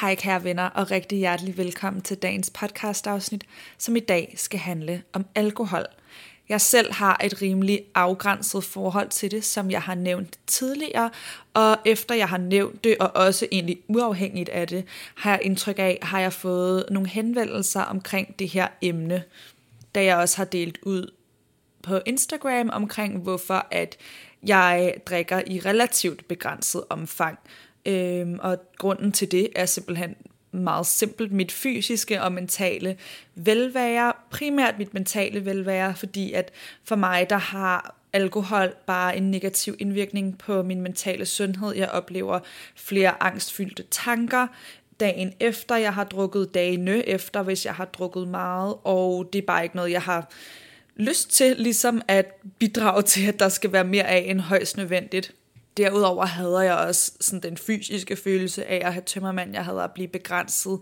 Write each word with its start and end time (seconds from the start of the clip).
Hej 0.00 0.14
kære 0.14 0.44
venner, 0.44 0.64
og 0.64 0.90
rigtig 0.90 1.18
hjertelig 1.18 1.56
velkommen 1.56 2.02
til 2.02 2.16
dagens 2.16 2.50
podcast 2.50 3.06
afsnit, 3.06 3.44
som 3.78 3.96
i 3.96 4.00
dag 4.00 4.34
skal 4.36 4.60
handle 4.60 5.02
om 5.12 5.26
alkohol. 5.34 5.84
Jeg 6.48 6.60
selv 6.60 6.92
har 6.92 7.20
et 7.24 7.42
rimelig 7.42 7.84
afgrænset 7.94 8.64
forhold 8.64 9.08
til 9.08 9.30
det, 9.30 9.44
som 9.44 9.70
jeg 9.70 9.82
har 9.82 9.94
nævnt 9.94 10.38
tidligere, 10.46 11.10
og 11.54 11.76
efter 11.84 12.14
jeg 12.14 12.28
har 12.28 12.38
nævnt 12.38 12.84
det, 12.84 12.96
og 13.00 13.16
også 13.16 13.46
egentlig 13.52 13.78
uafhængigt 13.88 14.48
af 14.48 14.68
det, 14.68 14.84
har 15.14 15.30
jeg 15.30 15.40
indtryk 15.42 15.78
af, 15.78 15.98
har 16.02 16.20
jeg 16.20 16.32
fået 16.32 16.84
nogle 16.90 17.08
henvendelser 17.08 17.82
omkring 17.82 18.38
det 18.38 18.48
her 18.48 18.68
emne, 18.82 19.22
da 19.94 20.04
jeg 20.04 20.16
også 20.16 20.36
har 20.36 20.44
delt 20.44 20.78
ud 20.82 21.17
på 21.88 22.00
Instagram 22.06 22.70
omkring, 22.72 23.18
hvorfor 23.18 23.66
at 23.70 23.96
jeg 24.46 24.94
drikker 25.06 25.42
i 25.46 25.60
relativt 25.60 26.28
begrænset 26.28 26.84
omfang. 26.90 27.38
Øhm, 27.86 28.38
og 28.42 28.58
grunden 28.78 29.12
til 29.12 29.30
det 29.30 29.48
er 29.56 29.66
simpelthen 29.66 30.16
meget 30.52 30.86
simpelt 30.86 31.32
mit 31.32 31.52
fysiske 31.52 32.22
og 32.22 32.32
mentale 32.32 32.96
velvære, 33.34 34.12
primært 34.30 34.78
mit 34.78 34.94
mentale 34.94 35.44
velvære, 35.44 35.94
fordi 35.94 36.32
at 36.32 36.50
for 36.84 36.96
mig, 36.96 37.30
der 37.30 37.36
har 37.36 37.94
alkohol 38.12 38.74
bare 38.86 39.16
en 39.16 39.30
negativ 39.30 39.76
indvirkning 39.78 40.38
på 40.38 40.62
min 40.62 40.80
mentale 40.80 41.26
sundhed. 41.26 41.74
Jeg 41.74 41.88
oplever 41.88 42.40
flere 42.76 43.22
angstfyldte 43.22 43.82
tanker 43.90 44.46
dagen 45.00 45.32
efter, 45.40 45.76
jeg 45.76 45.94
har 45.94 46.04
drukket 46.04 46.54
dagene 46.54 47.08
efter, 47.08 47.42
hvis 47.42 47.66
jeg 47.66 47.74
har 47.74 47.84
drukket 47.84 48.28
meget, 48.28 48.74
og 48.84 49.28
det 49.32 49.38
er 49.38 49.46
bare 49.46 49.62
ikke 49.62 49.76
noget, 49.76 49.90
jeg 49.90 50.02
har 50.02 50.30
lyst 50.98 51.30
til, 51.30 51.56
ligesom 51.56 52.02
at 52.08 52.26
bidrage 52.58 53.02
til, 53.02 53.26
at 53.28 53.40
der 53.40 53.48
skal 53.48 53.72
være 53.72 53.84
mere 53.84 54.06
af 54.06 54.24
end 54.26 54.40
højst 54.40 54.76
nødvendigt. 54.76 55.34
Derudover 55.76 56.26
havde 56.26 56.58
jeg 56.58 56.74
også 56.74 57.12
sådan 57.20 57.40
den 57.40 57.56
fysiske 57.56 58.16
følelse 58.16 58.64
af 58.64 58.86
at 58.86 58.92
have 58.92 59.02
tømmermand. 59.06 59.52
Jeg 59.52 59.64
havde 59.64 59.82
at 59.82 59.92
blive 59.92 60.08
begrænset 60.08 60.80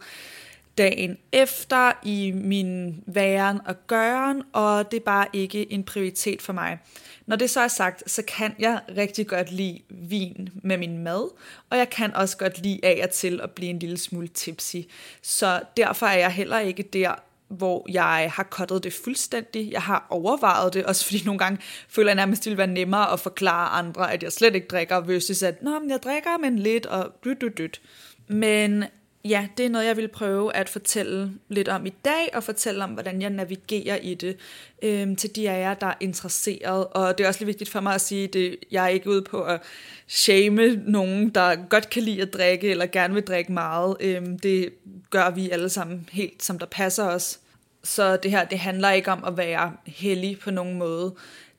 dagen 0.79 1.19
efter 1.33 1.93
i 2.03 2.33
min 2.35 3.03
væren 3.07 3.61
og 3.67 3.87
gøren, 3.87 4.43
og 4.53 4.91
det 4.91 4.97
er 4.97 5.05
bare 5.05 5.27
ikke 5.33 5.73
en 5.73 5.85
prioritet 5.85 6.43
for 6.43 6.53
mig. 6.53 6.79
Når 7.27 7.37
det 7.37 7.51
så 7.51 7.61
er 7.61 7.69
sagt, 7.69 8.11
så 8.11 8.23
kan 8.23 8.55
jeg 8.59 8.81
rigtig 8.97 9.27
godt 9.27 9.53
lide 9.53 9.81
vin 9.89 10.49
med 10.63 10.79
min 10.79 10.99
mad, 10.99 11.31
og 11.71 11.79
jeg 11.79 11.91
kan 11.91 12.15
også 12.15 12.37
godt 12.37 12.63
lide 12.63 12.81
af 12.83 13.01
og 13.03 13.11
til 13.11 13.41
at 13.41 13.51
blive 13.51 13.71
en 13.71 13.79
lille 13.79 13.99
smule 13.99 14.29
tipsy. 14.29 14.77
Så 15.23 15.61
derfor 15.77 16.07
er 16.07 16.19
jeg 16.19 16.31
heller 16.31 16.59
ikke 16.59 16.83
der, 16.83 17.15
hvor 17.49 17.87
jeg 17.89 18.33
har 18.35 18.43
kottet 18.43 18.85
det 18.85 18.93
fuldstændig. 18.93 19.73
Jeg 19.73 19.83
har 19.83 20.07
overvejet 20.11 20.75
det, 20.75 20.85
også 20.85 21.05
fordi 21.05 21.23
nogle 21.25 21.39
gange 21.39 21.59
føler 21.89 22.09
jeg 22.09 22.17
nærmest, 22.17 22.45
det 22.45 22.51
ville 22.51 22.59
være 22.59 22.67
nemmere 22.67 23.13
at 23.13 23.21
forklare 23.21 23.69
andre, 23.69 24.13
at 24.13 24.23
jeg 24.23 24.33
slet 24.33 24.55
ikke 24.55 24.67
drikker, 24.67 25.01
versus 25.01 25.43
at, 25.43 25.63
nå, 25.63 25.79
men 25.79 25.91
jeg 25.91 26.03
drikker, 26.05 26.39
men 26.39 26.59
lidt, 26.59 26.87
og 26.87 27.13
dyt, 27.25 27.41
dyt, 27.41 27.59
dyt. 27.59 27.81
Men 28.29 28.85
ja, 29.29 29.49
det 29.57 29.67
er 29.67 29.71
noget, 29.71 29.87
jeg 29.87 29.97
vil 29.97 30.09
prøve 30.09 30.57
at 30.57 30.69
fortælle 30.69 31.33
lidt 31.49 31.69
om 31.69 31.87
i 31.87 31.95
dag, 32.05 32.31
og 32.35 32.43
fortælle 32.43 32.85
om, 32.85 32.91
hvordan 32.91 33.23
jeg 33.23 33.31
navigerer 33.31 33.97
i 33.97 34.15
det 34.15 34.37
øhm, 34.83 35.17
til 35.17 35.37
de 35.37 35.51
af 35.51 35.61
jer, 35.61 35.75
der 35.75 35.87
er 35.87 35.95
interesseret. 36.01 36.87
Og 36.87 37.19
det 37.19 37.25
er 37.25 37.29
også 37.29 37.41
lidt 37.41 37.47
vigtigt 37.47 37.71
for 37.71 37.81
mig 37.81 37.95
at 37.95 38.01
sige, 38.01 38.25
at 38.25 38.57
jeg 38.71 38.85
er 38.85 38.89
ikke 38.89 39.11
ude 39.11 39.23
på 39.23 39.43
at 39.43 39.63
shame 40.07 40.77
nogen, 40.77 41.29
der 41.29 41.69
godt 41.69 41.91
kan 41.91 42.03
lide 42.03 42.23
at 42.23 42.33
drikke, 42.33 42.71
eller 42.71 42.87
gerne 42.87 43.15
vil 43.15 43.23
drikke 43.23 43.53
meget. 43.53 43.97
Øhm, 44.01 44.39
det 44.39 44.73
gør 45.11 45.31
vi 45.31 45.51
alle 45.51 45.69
sammen 45.69 46.09
helt, 46.13 46.43
som 46.43 46.59
der 46.59 46.67
passer 46.67 47.05
os. 47.05 47.41
Så 47.85 48.17
det 48.17 48.31
her, 48.31 48.45
det 48.45 48.59
handler 48.59 48.91
ikke 48.91 49.11
om 49.11 49.25
at 49.25 49.37
være 49.37 49.73
heldig 49.87 50.39
på 50.39 50.51
nogen 50.51 50.79
måde. 50.79 51.15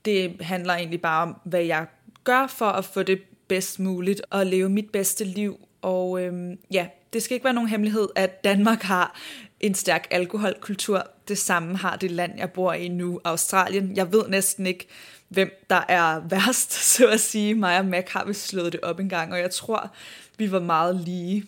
Det 0.06 0.36
handler 0.42 0.74
egentlig 0.74 1.02
bare 1.02 1.22
om, 1.22 1.36
hvad 1.44 1.64
jeg 1.64 1.86
gør 2.24 2.48
for 2.48 2.66
at 2.66 2.86
få 2.86 3.04
det 3.04 3.22
bedst 3.48 3.80
muligt 3.80 4.22
og 4.30 4.46
leve 4.46 4.70
mit 4.70 4.90
bedste 4.90 5.24
liv. 5.24 5.60
Og 5.82 6.22
øhm, 6.22 6.58
ja, 6.72 6.88
det 7.18 7.24
skal 7.24 7.36
ikke 7.36 7.44
være 7.44 7.54
nogen 7.54 7.70
hemmelighed, 7.70 8.08
at 8.16 8.44
Danmark 8.44 8.82
har 8.82 9.20
en 9.60 9.76
stærk 9.76 10.08
alkoholkultur. 10.12 11.08
Det 11.28 11.38
samme 11.38 11.78
har 11.78 11.96
det 11.96 12.12
land, 12.12 12.32
jeg 12.38 12.52
bor 12.52 12.74
i 12.74 12.88
nu, 12.88 13.22
Australien. 13.24 13.96
Jeg 13.96 14.12
ved 14.12 14.28
næsten 14.28 14.66
ikke, 14.66 14.88
hvem 15.30 15.66
der 15.70 15.82
er 15.88 16.20
værst, 16.20 16.74
så 16.96 17.08
at 17.08 17.20
sige. 17.20 17.56
Mig 17.56 17.80
og 17.80 17.86
Mac 17.86 18.06
har 18.10 18.26
vi 18.26 18.34
slået 18.34 18.74
det 18.74 18.82
op 18.82 19.00
en 19.00 19.10
gang, 19.10 19.34
og 19.34 19.40
jeg 19.40 19.52
tror, 19.52 19.92
vi 20.38 20.52
var 20.52 20.60
meget 20.60 20.96
lige. 20.96 21.46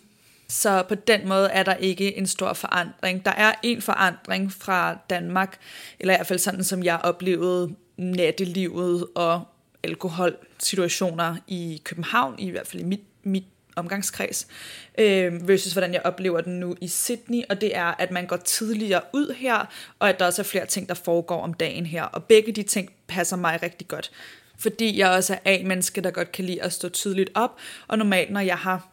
Så 0.48 0.82
på 0.88 0.94
den 0.94 1.28
måde 1.28 1.48
er 1.48 1.62
der 1.62 1.74
ikke 1.74 2.18
en 2.18 2.26
stor 2.26 2.52
forandring. 2.52 3.24
Der 3.24 3.32
er 3.32 3.52
en 3.62 3.82
forandring 3.82 4.52
fra 4.52 4.98
Danmark, 5.10 5.58
eller 6.00 6.14
i 6.14 6.16
hvert 6.16 6.26
fald 6.26 6.38
sådan, 6.38 6.64
som 6.64 6.84
jeg 6.84 7.00
oplevede 7.02 7.74
nattelivet 7.96 9.06
og 9.14 9.44
alkoholsituationer 9.82 11.36
i 11.46 11.82
København, 11.84 12.38
i 12.38 12.50
hvert 12.50 12.66
fald 12.66 12.82
i 12.82 12.86
mit, 12.86 13.02
mit 13.22 13.49
omgangskreds, 13.76 14.46
øh, 14.98 15.48
versus 15.48 15.72
hvordan 15.72 15.94
jeg 15.94 16.02
oplever 16.04 16.40
den 16.40 16.60
nu 16.60 16.76
i 16.80 16.88
Sydney, 16.88 17.42
og 17.50 17.60
det 17.60 17.76
er, 17.76 17.94
at 17.98 18.10
man 18.10 18.26
går 18.26 18.36
tidligere 18.36 19.02
ud 19.12 19.34
her, 19.34 19.66
og 19.98 20.08
at 20.08 20.18
der 20.18 20.26
også 20.26 20.42
er 20.42 20.46
flere 20.46 20.66
ting, 20.66 20.88
der 20.88 20.94
foregår 20.94 21.42
om 21.42 21.54
dagen 21.54 21.86
her, 21.86 22.02
og 22.02 22.24
begge 22.24 22.52
de 22.52 22.62
ting 22.62 22.92
passer 23.06 23.36
mig 23.36 23.62
rigtig 23.62 23.88
godt, 23.88 24.10
fordi 24.58 24.98
jeg 24.98 25.10
også 25.10 25.34
er 25.34 25.38
A-menneske, 25.44 26.00
der 26.00 26.10
godt 26.10 26.32
kan 26.32 26.44
lide 26.44 26.62
at 26.62 26.72
stå 26.72 26.88
tidligt 26.88 27.30
op, 27.34 27.58
og 27.88 27.98
normalt, 27.98 28.30
når 28.30 28.40
jeg 28.40 28.56
har 28.56 28.90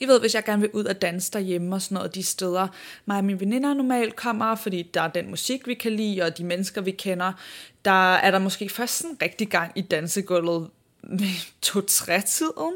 i 0.00 0.06
ved, 0.06 0.20
hvis 0.20 0.34
jeg 0.34 0.44
gerne 0.44 0.60
vil 0.60 0.70
ud 0.72 0.84
og 0.84 1.02
danse 1.02 1.32
derhjemme 1.32 1.76
og 1.76 1.82
sådan 1.82 1.94
noget, 1.94 2.14
de 2.14 2.22
steder, 2.22 2.68
mig 3.06 3.18
og 3.18 3.24
mine 3.24 3.40
veninder 3.40 3.74
normalt 3.74 4.16
kommer, 4.16 4.54
fordi 4.54 4.82
der 4.82 5.02
er 5.02 5.08
den 5.08 5.30
musik, 5.30 5.66
vi 5.66 5.74
kan 5.74 5.92
lide, 5.92 6.22
og 6.22 6.38
de 6.38 6.44
mennesker, 6.44 6.80
vi 6.80 6.90
kender, 6.90 7.32
der 7.84 8.14
er 8.14 8.30
der 8.30 8.38
måske 8.38 8.68
først 8.68 8.98
sådan 8.98 9.16
rigtig 9.22 9.48
gang 9.48 9.72
i 9.74 9.80
dansegulvet 9.80 10.70
to-tre 11.62 12.22
tiden. 12.26 12.74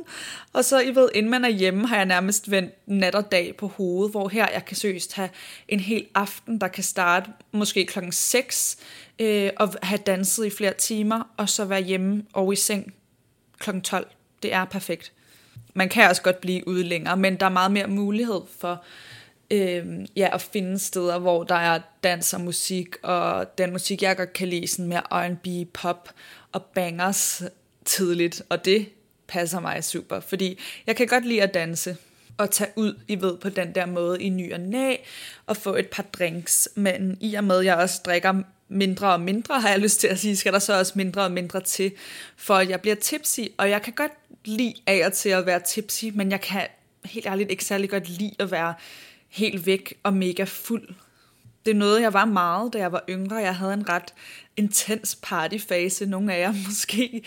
Og 0.53 0.65
så, 0.65 0.81
I 0.81 0.95
ved, 0.95 1.09
inden 1.15 1.31
man 1.31 1.45
er 1.45 1.49
hjemme, 1.49 1.87
har 1.87 1.97
jeg 1.97 2.07
nærmest 2.07 2.51
vendt 2.51 2.75
nat 2.87 3.15
og 3.15 3.33
dag 3.33 3.57
på 3.57 3.67
hovedet, 3.67 4.11
hvor 4.11 4.29
her 4.29 4.47
jeg 4.53 4.65
kan 4.65 4.77
søst 4.77 5.15
have 5.15 5.29
en 5.69 5.81
hel 5.81 6.07
aften, 6.15 6.61
der 6.61 6.69
kan 6.69 6.85
starte 6.85 7.31
måske 7.53 7.87
klokken 7.87 8.13
6, 8.13 8.77
øh, 9.19 9.51
og 9.57 9.75
have 9.83 10.01
danset 10.07 10.47
i 10.47 10.51
flere 10.51 10.75
timer, 10.75 11.23
og 11.37 11.49
så 11.49 11.65
være 11.65 11.83
hjemme 11.83 12.25
og 12.33 12.53
i 12.53 12.57
seng 12.57 12.95
klokken 13.59 13.83
12. 13.83 14.07
Det 14.43 14.53
er 14.53 14.65
perfekt. 14.65 15.13
Man 15.75 15.89
kan 15.89 16.09
også 16.09 16.23
godt 16.23 16.41
blive 16.41 16.69
ude 16.69 16.83
længere, 16.83 17.17
men 17.17 17.37
der 17.37 17.47
er 17.47 17.51
meget 17.51 17.73
mere 17.73 17.87
mulighed 17.87 18.41
for 18.59 18.85
øh, 19.51 19.87
ja, 20.17 20.29
at 20.33 20.43
finde 20.43 20.79
steder, 20.79 21.19
hvor 21.19 21.45
der 21.45 21.55
er 21.55 21.81
dans 22.05 22.35
og 22.35 22.41
musik, 22.41 22.97
og 23.03 23.59
den 23.59 23.73
musik, 23.73 24.03
jeg 24.03 24.17
godt 24.17 24.33
kan 24.33 24.49
lide, 24.49 24.69
sådan 24.69 24.87
mere 24.87 25.03
R&B, 25.11 25.73
pop 25.73 26.11
og 26.53 26.63
bangers, 26.63 27.43
tidligt, 27.85 28.43
og 28.49 28.65
det 28.65 28.89
passer 29.29 29.61
mig 29.61 29.85
super, 29.85 30.21
fordi 30.21 30.59
jeg 30.87 30.97
kan 30.97 31.07
godt 31.07 31.27
lide 31.27 31.43
at 31.43 31.55
danse 31.55 31.97
og 32.39 32.51
tage 32.51 32.71
ud, 32.77 33.01
I 33.09 33.21
ved, 33.21 33.37
på 33.37 33.49
den 33.49 33.75
der 33.75 33.87
måde 33.87 34.23
i 34.23 34.29
ny 34.29 34.53
og 34.53 34.61
næ, 34.61 34.97
og 35.47 35.57
få 35.57 35.77
et 35.77 35.89
par 35.89 36.03
drinks, 36.03 36.69
men 36.75 37.19
i 37.21 37.35
og 37.35 37.45
med, 37.45 37.59
at 37.59 37.65
jeg 37.65 37.77
også 37.77 38.01
drikker 38.05 38.43
mindre 38.69 39.13
og 39.13 39.21
mindre, 39.21 39.61
har 39.61 39.69
jeg 39.69 39.79
lyst 39.79 40.01
til 40.01 40.09
at 40.09 40.19
sige, 40.19 40.37
skal 40.37 40.53
der 40.53 40.59
så 40.59 40.79
også 40.79 40.93
mindre 40.97 41.23
og 41.23 41.33
mindre 41.33 41.61
til, 41.61 41.93
for 42.37 42.55
at 42.55 42.69
jeg 42.69 42.81
bliver 42.81 42.97
tipsy, 42.97 43.41
og 43.59 43.71
jeg 43.71 43.83
kan 43.83 43.93
godt 43.93 44.13
lide 44.45 44.75
af 44.87 45.07
og 45.07 45.13
til 45.13 45.29
at 45.29 45.47
være 45.47 45.61
tipsy, 45.61 46.05
men 46.15 46.31
jeg 46.31 46.41
kan 46.41 46.67
helt 47.05 47.27
ærligt 47.27 47.51
ikke 47.51 47.65
særlig 47.65 47.91
godt 47.91 48.09
lide 48.09 48.35
at 48.39 48.51
være 48.51 48.75
helt 49.29 49.67
væk 49.67 49.95
og 50.03 50.15
mega 50.15 50.45
fuld. 50.45 50.89
Det 51.65 51.71
er 51.71 51.75
noget, 51.75 52.03
jeg 52.03 52.13
var 52.13 52.25
meget, 52.25 52.73
da 52.73 52.79
jeg 52.79 52.93
var 52.93 53.05
yngre. 53.09 53.37
Jeg 53.37 53.57
havde 53.57 53.75
en 53.75 53.89
ret 53.89 54.15
intens 54.57 55.19
partyfase, 55.23 56.07
nogle 56.07 56.35
af 56.35 56.41
jer 56.41 56.53
måske 56.67 57.23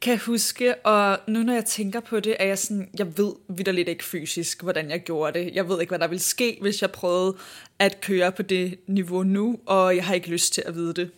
kan 0.00 0.18
huske, 0.18 0.74
og 0.86 1.18
nu 1.26 1.42
når 1.42 1.52
jeg 1.52 1.64
tænker 1.64 2.00
på 2.00 2.20
det, 2.20 2.36
er 2.38 2.44
jeg 2.44 2.58
sådan, 2.58 2.88
jeg 2.98 3.18
ved 3.18 3.32
vidderligt 3.48 3.88
ikke 3.88 4.04
fysisk, 4.04 4.62
hvordan 4.62 4.90
jeg 4.90 5.00
gjorde 5.00 5.38
det. 5.38 5.54
Jeg 5.54 5.68
ved 5.68 5.80
ikke, 5.80 5.90
hvad 5.90 5.98
der 5.98 6.06
ville 6.06 6.22
ske, 6.22 6.58
hvis 6.60 6.82
jeg 6.82 6.90
prøvede 6.90 7.36
at 7.78 8.00
køre 8.00 8.32
på 8.32 8.42
det 8.42 8.78
niveau 8.86 9.22
nu, 9.22 9.58
og 9.66 9.96
jeg 9.96 10.04
har 10.04 10.14
ikke 10.14 10.30
lyst 10.30 10.54
til 10.54 10.62
at 10.66 10.74
vide 10.74 10.94
det. 10.94 11.10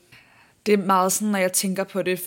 Det 0.66 0.74
er 0.74 0.78
meget 0.78 1.12
sådan, 1.12 1.28
når 1.28 1.38
jeg 1.38 1.52
tænker 1.52 1.84
på 1.84 2.02
det, 2.02 2.22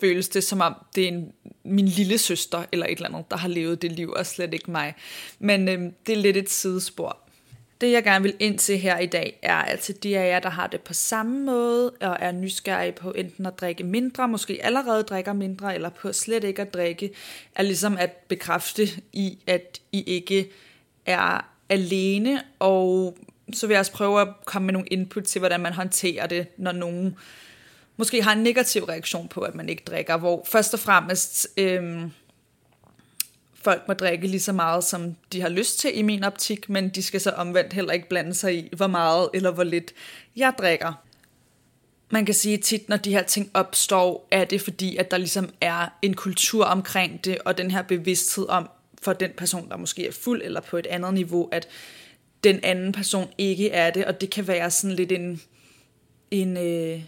føles 0.00 0.28
det 0.28 0.44
som 0.44 0.60
om, 0.60 0.74
det 0.94 1.04
er 1.04 1.08
en, 1.08 1.32
min 1.64 1.88
lille 1.88 2.18
søster 2.18 2.64
eller 2.72 2.86
et 2.86 2.96
eller 2.96 3.08
andet, 3.08 3.30
der 3.30 3.36
har 3.36 3.48
levet 3.48 3.82
det 3.82 3.92
liv, 3.92 4.10
og 4.10 4.26
slet 4.26 4.54
ikke 4.54 4.70
mig. 4.70 4.94
Men 5.38 5.68
øhm, 5.68 5.92
det 6.06 6.12
er 6.12 6.16
lidt 6.16 6.36
et 6.36 6.50
sidespor. 6.50 7.18
Det 7.84 7.92
jeg 7.92 8.04
gerne 8.04 8.22
vil 8.22 8.34
ind 8.38 8.58
til 8.58 8.78
her 8.78 8.98
i 8.98 9.06
dag 9.06 9.38
er, 9.42 9.54
altså 9.54 9.92
de 9.92 10.18
af 10.18 10.28
jer, 10.28 10.40
der 10.40 10.48
har 10.48 10.66
det 10.66 10.80
på 10.80 10.94
samme 10.94 11.44
måde, 11.44 11.90
og 11.90 12.16
er 12.20 12.32
nysgerrige 12.32 12.92
på 12.92 13.10
enten 13.12 13.46
at 13.46 13.60
drikke 13.60 13.84
mindre, 13.84 14.28
måske 14.28 14.58
allerede 14.62 15.02
drikker 15.02 15.32
mindre, 15.32 15.74
eller 15.74 15.88
på 15.88 16.12
slet 16.12 16.44
ikke 16.44 16.62
at 16.62 16.74
drikke, 16.74 17.10
er 17.54 17.62
ligesom 17.62 17.96
at 17.98 18.10
bekræfte 18.28 18.88
i, 19.12 19.38
at 19.46 19.80
I 19.92 20.02
ikke 20.02 20.50
er 21.06 21.50
alene, 21.68 22.42
og 22.58 23.18
så 23.52 23.66
vil 23.66 23.74
jeg 23.74 23.80
også 23.80 23.92
prøve 23.92 24.20
at 24.20 24.28
komme 24.44 24.66
med 24.66 24.72
nogle 24.72 24.88
input 24.88 25.24
til, 25.24 25.38
hvordan 25.38 25.60
man 25.60 25.72
håndterer 25.72 26.26
det, 26.26 26.46
når 26.56 26.72
nogen 26.72 27.16
måske 27.96 28.22
har 28.22 28.32
en 28.32 28.42
negativ 28.42 28.84
reaktion 28.84 29.28
på, 29.28 29.40
at 29.40 29.54
man 29.54 29.68
ikke 29.68 29.82
drikker, 29.86 30.16
hvor 30.16 30.46
først 30.48 30.74
og 30.74 30.80
fremmest 30.80 31.48
Øh, 31.56 32.02
folk 33.64 33.88
må 33.88 33.94
drikke 33.94 34.26
lige 34.26 34.40
så 34.40 34.52
meget, 34.52 34.84
som 34.84 35.16
de 35.32 35.40
har 35.40 35.48
lyst 35.48 35.78
til 35.78 35.98
i 35.98 36.02
min 36.02 36.24
optik, 36.24 36.68
men 36.68 36.88
de 36.88 37.02
skal 37.02 37.20
så 37.20 37.30
omvendt 37.30 37.72
heller 37.72 37.92
ikke 37.92 38.08
blande 38.08 38.34
sig 38.34 38.58
i, 38.58 38.68
hvor 38.76 38.86
meget 38.86 39.28
eller 39.34 39.50
hvor 39.50 39.64
lidt 39.64 39.92
jeg 40.36 40.54
drikker. 40.58 40.92
Man 42.10 42.24
kan 42.24 42.34
sige 42.34 42.56
tit, 42.56 42.88
når 42.88 42.96
de 42.96 43.10
her 43.10 43.22
ting 43.22 43.50
opstår, 43.54 44.28
er 44.30 44.44
det 44.44 44.60
fordi, 44.60 44.96
at 44.96 45.10
der 45.10 45.18
ligesom 45.18 45.50
er 45.60 45.88
en 46.02 46.14
kultur 46.14 46.64
omkring 46.64 47.24
det, 47.24 47.38
og 47.44 47.58
den 47.58 47.70
her 47.70 47.82
bevidsthed 47.82 48.48
om, 48.48 48.70
for 49.02 49.12
den 49.12 49.30
person, 49.36 49.68
der 49.68 49.76
måske 49.76 50.06
er 50.06 50.12
fuld 50.12 50.42
eller 50.44 50.60
på 50.60 50.76
et 50.76 50.86
andet 50.86 51.14
niveau, 51.14 51.48
at 51.52 51.68
den 52.44 52.60
anden 52.62 52.92
person 52.92 53.28
ikke 53.38 53.70
er 53.70 53.90
det, 53.90 54.04
og 54.04 54.20
det 54.20 54.30
kan 54.30 54.48
være 54.48 54.70
sådan 54.70 54.96
lidt 54.96 55.12
en, 55.12 55.40
en 56.30 56.56
øh, 56.56 57.02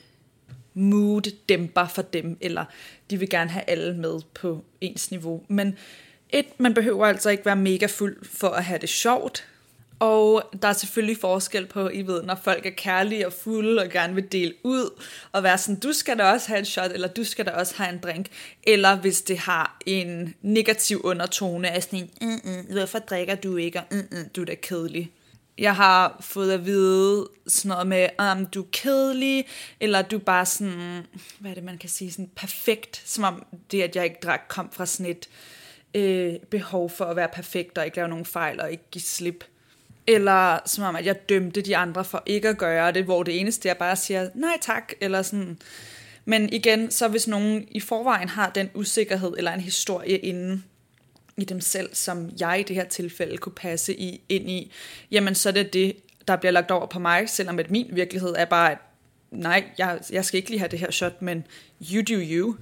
mood 0.74 1.30
dæmper 1.48 1.86
for 1.86 2.02
dem, 2.02 2.38
eller 2.40 2.64
de 3.10 3.18
vil 3.18 3.30
gerne 3.30 3.50
have 3.50 3.70
alle 3.70 3.96
med 3.96 4.20
på 4.34 4.64
ens 4.80 5.10
niveau. 5.10 5.42
Men 5.48 5.76
et, 6.31 6.61
man 6.61 6.75
behøver 6.75 7.06
altså 7.06 7.31
ikke 7.31 7.46
være 7.46 7.56
mega 7.56 7.87
fuld 7.87 8.17
for 8.25 8.49
at 8.49 8.64
have 8.64 8.78
det 8.78 8.88
sjovt, 8.88 9.44
og 9.99 10.50
der 10.62 10.69
er 10.69 10.73
selvfølgelig 10.73 11.17
forskel 11.20 11.67
på, 11.67 11.88
I 11.88 12.02
ved, 12.02 12.23
når 12.23 12.40
folk 12.44 12.67
er 12.67 12.70
kærlige 12.70 13.26
og 13.26 13.32
fulde 13.32 13.82
og 13.82 13.88
gerne 13.88 14.14
vil 14.14 14.32
dele 14.32 14.55
ud, 14.62 15.02
og 15.32 15.43
være 15.43 15.58
sådan, 15.58 15.81
du 15.81 15.93
skal 15.93 16.19
da 16.19 16.25
også 16.25 16.49
have 16.49 16.58
en 16.58 16.64
shot, 16.64 16.90
eller 16.90 17.08
du 17.08 17.25
skal 17.25 17.46
da 17.46 17.50
også 17.50 17.75
have 17.76 17.93
en 17.93 17.99
drink, 17.99 18.26
eller 18.62 18.96
hvis 18.96 19.23
det 19.23 19.38
har 19.38 19.78
en 19.87 20.34
negativ 20.43 21.00
undertone 21.05 21.70
af 21.70 21.82
sådan 21.82 22.11
en, 22.20 22.40
mm, 22.44 22.73
hvorfor 22.73 22.99
drikker 22.99 23.34
du 23.34 23.56
ikke, 23.56 23.81
og 23.81 23.84
mm, 23.90 24.28
du 24.37 24.40
er 24.40 24.44
da 24.44 24.55
kedelig. 24.55 25.12
Jeg 25.58 25.76
har 25.76 26.17
fået 26.20 26.52
at 26.52 26.67
vide 26.67 27.28
sådan 27.46 27.69
noget 27.69 27.87
med, 27.87 28.08
om 28.19 28.46
du 28.46 28.62
er 28.62 28.67
kedelig, 28.73 29.46
eller 29.81 30.02
du 30.02 30.17
er 30.17 30.20
bare 30.20 30.46
sådan, 30.46 31.06
hvad 31.38 31.50
er 31.50 31.55
det 31.55 31.64
man 31.64 31.78
kan 31.78 31.88
sige, 31.88 32.12
sådan 32.12 32.31
perfekt, 32.37 33.02
som 33.05 33.25
om 33.25 33.46
det, 33.70 33.82
at 33.82 33.96
jeg 33.96 34.05
ikke 34.05 34.19
drak, 34.23 34.40
kom 34.49 34.70
fra 34.73 34.87
sådan 34.87 35.11
et 35.11 35.28
øh, 35.28 35.56
Øh, 35.94 36.34
behov 36.50 36.90
for 36.90 37.04
at 37.04 37.16
være 37.16 37.28
perfekt, 37.28 37.78
og 37.78 37.84
ikke 37.84 37.96
lave 37.96 38.08
nogen 38.08 38.24
fejl, 38.24 38.60
og 38.60 38.70
ikke 38.70 38.84
give 38.90 39.02
slip. 39.02 39.44
Eller 40.06 40.58
som 40.66 40.84
om, 40.84 40.96
at 40.96 41.06
jeg 41.06 41.28
dømte 41.28 41.60
de 41.60 41.76
andre 41.76 42.04
for 42.04 42.22
ikke 42.26 42.48
at 42.48 42.58
gøre 42.58 42.92
det, 42.92 43.04
hvor 43.04 43.22
det 43.22 43.40
eneste, 43.40 43.68
jeg 43.68 43.76
bare 43.76 43.96
siger, 43.96 44.28
nej 44.34 44.58
tak, 44.60 44.92
eller 45.00 45.22
sådan. 45.22 45.58
Men 46.24 46.52
igen, 46.52 46.90
så 46.90 47.08
hvis 47.08 47.28
nogen 47.28 47.68
i 47.70 47.80
forvejen 47.80 48.28
har 48.28 48.50
den 48.50 48.70
usikkerhed, 48.74 49.34
eller 49.38 49.52
en 49.52 49.60
historie 49.60 50.18
inden 50.18 50.64
i 51.36 51.44
dem 51.44 51.60
selv, 51.60 51.94
som 51.94 52.30
jeg 52.40 52.60
i 52.60 52.62
det 52.62 52.76
her 52.76 52.84
tilfælde 52.84 53.36
kunne 53.36 53.52
passe 53.52 53.94
i, 53.94 54.20
ind 54.28 54.50
i, 54.50 54.72
jamen 55.10 55.34
så 55.34 55.48
er 55.48 55.52
det 55.52 55.72
det, 55.72 55.96
der 56.28 56.36
bliver 56.36 56.52
lagt 56.52 56.70
over 56.70 56.86
på 56.86 56.98
mig, 56.98 57.28
selvom 57.28 57.58
at 57.58 57.70
min 57.70 57.86
virkelighed 57.92 58.34
er 58.36 58.44
bare, 58.44 58.72
at 58.72 58.78
nej, 59.30 59.64
jeg, 59.78 60.00
jeg 60.12 60.24
skal 60.24 60.38
ikke 60.38 60.50
lige 60.50 60.58
have 60.58 60.68
det 60.68 60.78
her 60.78 60.90
shot, 60.90 61.22
men 61.22 61.46
you 61.92 62.02
do 62.02 62.20
you. 62.22 62.56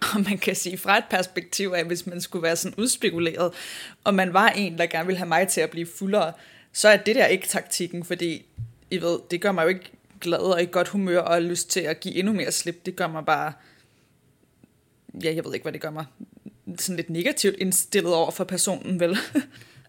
Og 0.14 0.20
man 0.20 0.38
kan 0.38 0.56
sige 0.56 0.78
fra 0.78 0.98
et 0.98 1.04
perspektiv 1.10 1.72
af, 1.76 1.84
hvis 1.84 2.06
man 2.06 2.20
skulle 2.20 2.42
være 2.42 2.56
sådan 2.56 2.74
udspekuleret, 2.78 3.52
og 4.04 4.14
man 4.14 4.32
var 4.32 4.48
en, 4.48 4.78
der 4.78 4.86
gerne 4.86 5.06
ville 5.06 5.18
have 5.18 5.28
mig 5.28 5.48
til 5.48 5.60
at 5.60 5.70
blive 5.70 5.86
fuldere, 5.86 6.32
så 6.72 6.88
er 6.88 6.96
det 6.96 7.16
der 7.16 7.26
ikke 7.26 7.48
taktikken, 7.48 8.04
fordi 8.04 8.46
I 8.90 9.00
ved, 9.00 9.18
det 9.30 9.40
gør 9.40 9.52
mig 9.52 9.62
jo 9.62 9.68
ikke 9.68 9.92
glad 10.20 10.38
og 10.38 10.62
i 10.62 10.66
godt 10.66 10.88
humør 10.88 11.20
og 11.20 11.42
lyst 11.42 11.70
til 11.70 11.80
at 11.80 12.00
give 12.00 12.14
endnu 12.14 12.32
mere 12.32 12.52
slip. 12.52 12.86
Det 12.86 12.96
gør 12.96 13.06
mig 13.06 13.24
bare, 13.26 13.52
ja, 15.24 15.34
jeg 15.34 15.44
ved 15.44 15.54
ikke, 15.54 15.64
hvad 15.64 15.72
det 15.72 15.80
gør 15.80 15.90
mig, 15.90 16.04
sådan 16.78 16.96
lidt 16.96 17.10
negativt 17.10 17.56
indstillet 17.58 18.14
over 18.14 18.30
for 18.30 18.44
personen, 18.44 19.00
vel? 19.00 19.18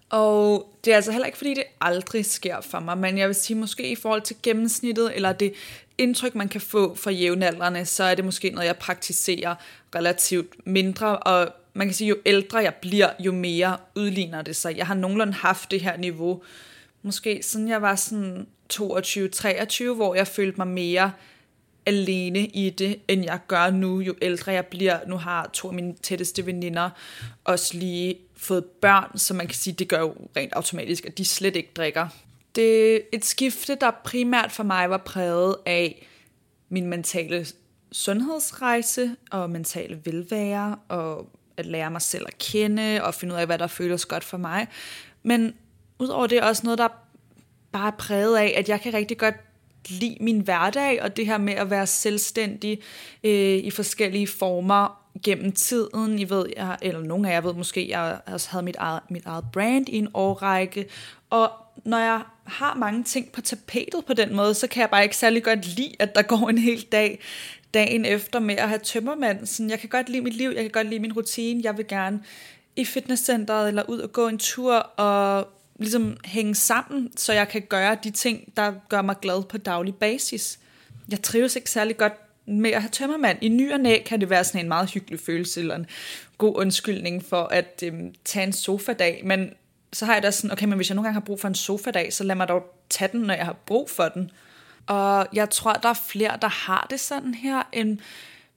og 0.09 0.73
det 0.85 0.91
er 0.91 0.95
altså 0.95 1.11
heller 1.11 1.25
ikke, 1.25 1.38
fordi 1.38 1.53
det 1.53 1.63
aldrig 1.81 2.25
sker 2.25 2.61
for 2.61 2.79
mig, 2.79 2.97
men 2.97 3.17
jeg 3.17 3.27
vil 3.27 3.35
sige, 3.35 3.57
måske 3.57 3.91
i 3.91 3.95
forhold 3.95 4.21
til 4.21 4.35
gennemsnittet, 4.44 5.15
eller 5.15 5.33
det 5.33 5.53
indtryk, 5.97 6.35
man 6.35 6.47
kan 6.47 6.61
få 6.61 6.95
fra 6.95 7.11
jævnaldrende, 7.11 7.85
så 7.85 8.03
er 8.03 8.15
det 8.15 8.25
måske 8.25 8.50
noget, 8.50 8.67
jeg 8.67 8.77
praktiserer 8.77 9.56
relativt 9.95 10.67
mindre, 10.67 11.17
og 11.17 11.50
man 11.73 11.88
kan 11.88 11.94
sige, 11.94 12.07
jo 12.07 12.17
ældre 12.25 12.57
jeg 12.59 12.73
bliver, 12.73 13.09
jo 13.19 13.31
mere 13.31 13.77
udligner 13.95 14.41
det 14.41 14.56
sig. 14.56 14.77
Jeg 14.77 14.88
har 14.88 14.95
nogenlunde 14.95 15.33
haft 15.33 15.71
det 15.71 15.81
her 15.81 15.97
niveau, 15.97 16.41
måske 17.01 17.39
siden 17.44 17.67
jeg 17.67 17.81
var 17.81 17.95
sådan 17.95 18.47
22-23, 18.73 19.94
hvor 19.94 20.15
jeg 20.15 20.27
følte 20.27 20.57
mig 20.57 20.67
mere 20.67 21.11
alene 21.89 22.47
i 22.47 22.69
det, 22.69 23.00
end 23.07 23.24
jeg 23.24 23.39
gør 23.47 23.69
nu, 23.69 24.00
jo 24.00 24.15
ældre 24.21 24.51
jeg 24.51 24.65
bliver. 24.65 25.00
Nu 25.07 25.18
har 25.18 25.50
to 25.53 25.68
af 25.68 25.74
mine 25.74 25.94
tætteste 25.94 26.45
veninder 26.45 26.89
også 27.44 27.77
lige 27.77 28.18
fået 28.38 28.65
børn, 28.65 29.18
så 29.18 29.33
man 29.33 29.47
kan 29.47 29.56
sige, 29.56 29.74
det 29.74 29.88
gør 29.88 30.00
jo 30.00 30.15
rent 30.38 30.53
automatisk, 30.53 31.06
at 31.06 31.18
de 31.18 31.25
slet 31.25 31.56
ikke 31.56 31.69
drikker. 31.75 32.07
Det 32.56 32.95
er 32.95 33.00
et 33.13 33.25
skifte, 33.25 33.75
der 33.81 33.91
primært 34.03 34.51
for 34.51 34.63
mig 34.63 34.89
var 34.89 34.97
præget 34.97 35.56
af 35.65 36.07
min 36.69 36.88
mentale 36.88 37.45
sundhedsrejse 37.92 39.15
og 39.31 39.50
mentale 39.50 40.01
velvære 40.06 40.77
og 40.88 41.30
at 41.57 41.65
lære 41.65 41.92
mig 41.92 42.01
selv 42.01 42.25
at 42.27 42.38
kende 42.38 43.00
og 43.03 43.13
finde 43.13 43.33
ud 43.33 43.39
af, 43.39 43.45
hvad 43.45 43.57
der 43.57 43.68
føles 43.68 44.06
godt 44.06 44.24
for 44.24 44.38
mig. 44.38 44.68
Men 45.24 45.53
udover 46.00 46.27
det 46.27 46.38
er 46.38 46.44
også 46.44 46.62
noget, 46.63 46.77
der 46.77 46.88
bare 47.71 47.88
er 47.88 47.97
præget 47.97 48.38
af, 48.38 48.53
at 48.57 48.69
jeg 48.69 48.81
kan 48.81 48.94
rigtig 48.94 49.18
godt 49.18 49.35
lide 49.87 50.17
min 50.19 50.39
hverdag, 50.39 51.01
og 51.01 51.17
det 51.17 51.25
her 51.25 51.37
med 51.37 51.53
at 51.53 51.69
være 51.69 51.87
selvstændig 51.87 52.81
øh, 53.23 53.57
i 53.57 53.71
forskellige 53.71 54.27
former 54.27 54.99
gennem 55.23 55.51
tiden. 55.51 56.19
I 56.19 56.29
ved, 56.29 56.45
jeg, 56.57 56.77
eller 56.81 57.01
nogle 57.01 57.29
af 57.29 57.33
jer 57.33 57.41
ved 57.41 57.53
måske, 57.53 57.89
jeg 57.89 58.19
også 58.25 58.49
havde 58.49 58.65
mit 58.65 58.75
eget, 58.75 59.01
mit 59.09 59.25
eget 59.25 59.45
brand 59.53 59.89
i 59.89 59.97
en 59.97 60.07
årrække, 60.13 60.85
og 61.29 61.51
når 61.85 61.97
jeg 61.97 62.21
har 62.43 62.75
mange 62.75 63.03
ting 63.03 63.31
på 63.31 63.41
tapetet 63.41 64.05
på 64.07 64.13
den 64.13 64.35
måde, 64.35 64.53
så 64.53 64.67
kan 64.67 64.81
jeg 64.81 64.89
bare 64.89 65.03
ikke 65.03 65.17
særlig 65.17 65.43
godt 65.43 65.75
lide, 65.75 65.95
at 65.99 66.15
der 66.15 66.21
går 66.21 66.49
en 66.49 66.57
hel 66.57 66.81
dag 66.81 67.19
dagen 67.73 68.05
efter 68.05 68.39
med 68.39 68.55
at 68.55 68.67
have 68.67 68.79
tømmermand. 68.79 69.45
Sådan, 69.45 69.69
jeg 69.69 69.79
kan 69.79 69.89
godt 69.89 70.09
lide 70.09 70.21
mit 70.21 70.33
liv, 70.33 70.49
jeg 70.49 70.61
kan 70.61 70.71
godt 70.71 70.87
lide 70.87 70.99
min 70.99 71.13
rutine, 71.13 71.61
jeg 71.63 71.77
vil 71.77 71.87
gerne 71.87 72.23
i 72.75 72.85
fitnesscenteret 72.85 73.67
eller 73.67 73.83
ud 73.89 73.99
og 73.99 74.13
gå 74.13 74.27
en 74.27 74.37
tur 74.37 74.73
og 74.75 75.47
ligesom 75.79 76.17
hænge 76.25 76.55
sammen, 76.55 77.17
så 77.17 77.33
jeg 77.33 77.49
kan 77.49 77.61
gøre 77.61 77.97
de 78.03 78.11
ting, 78.11 78.53
der 78.57 78.73
gør 78.89 79.01
mig 79.01 79.15
glad 79.21 79.43
på 79.43 79.57
daglig 79.57 79.95
basis. 79.95 80.59
Jeg 81.09 81.21
trives 81.21 81.55
ikke 81.55 81.71
særlig 81.71 81.97
godt 81.97 82.13
med 82.45 82.71
at 82.71 82.81
have 82.81 82.89
tømmermand. 82.89 83.37
I 83.41 83.49
ny 83.49 83.73
og 83.73 83.79
næ 83.79 83.97
kan 84.05 84.21
det 84.21 84.29
være 84.29 84.43
sådan 84.43 84.61
en 84.61 84.67
meget 84.67 84.89
hyggelig 84.89 85.19
følelse, 85.19 85.59
eller 85.59 85.75
en 85.75 85.85
god 86.37 86.56
undskyldning 86.56 87.25
for 87.25 87.44
at 87.44 87.83
øhm, 87.83 88.13
tage 88.25 88.45
en 88.45 88.54
sofadag, 88.54 89.21
men 89.25 89.49
så 89.94 90.06
har 90.06 90.13
jeg 90.13 90.23
da 90.23 90.31
sådan, 90.31 90.51
okay, 90.51 90.65
men 90.65 90.75
hvis 90.75 90.89
jeg 90.89 90.95
nogle 90.95 91.06
gange 91.06 91.13
har 91.13 91.25
brug 91.25 91.39
for 91.39 91.47
en 91.47 91.56
sofadag, 91.56 92.13
så 92.13 92.23
lad 92.23 92.35
mig 92.35 92.47
dog 92.47 92.75
tage 92.89 93.11
den, 93.11 93.21
når 93.21 93.33
jeg 93.33 93.45
har 93.45 93.56
brug 93.65 93.89
for 93.89 94.09
den. 94.09 94.31
Og 94.87 95.27
jeg 95.33 95.49
tror, 95.49 95.73
der 95.73 95.89
er 95.89 96.01
flere, 96.07 96.37
der 96.42 96.47
har 96.47 96.87
det 96.89 96.99
sådan 96.99 97.33
her, 97.33 97.63
end 97.73 97.99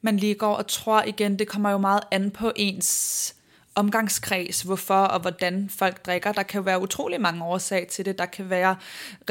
man 0.01 0.17
lige 0.17 0.35
går 0.35 0.55
og 0.55 0.67
tror 0.67 1.03
igen, 1.03 1.39
det 1.39 1.49
kommer 1.49 1.71
jo 1.71 1.79
meget 1.79 2.03
an 2.11 2.31
på 2.31 2.53
ens 2.57 3.35
omgangskreds, 3.75 4.63
hvorfor 4.63 4.95
og 4.95 5.21
hvordan 5.21 5.71
folk 5.71 6.07
drikker. 6.07 6.33
Der 6.33 6.43
kan 6.43 6.67
være 6.67 6.83
utrolig 6.83 7.21
mange 7.21 7.45
årsager 7.45 7.87
til 7.87 8.05
det. 8.05 8.19
Der 8.19 8.27
kan 8.27 8.51
være 8.51 8.77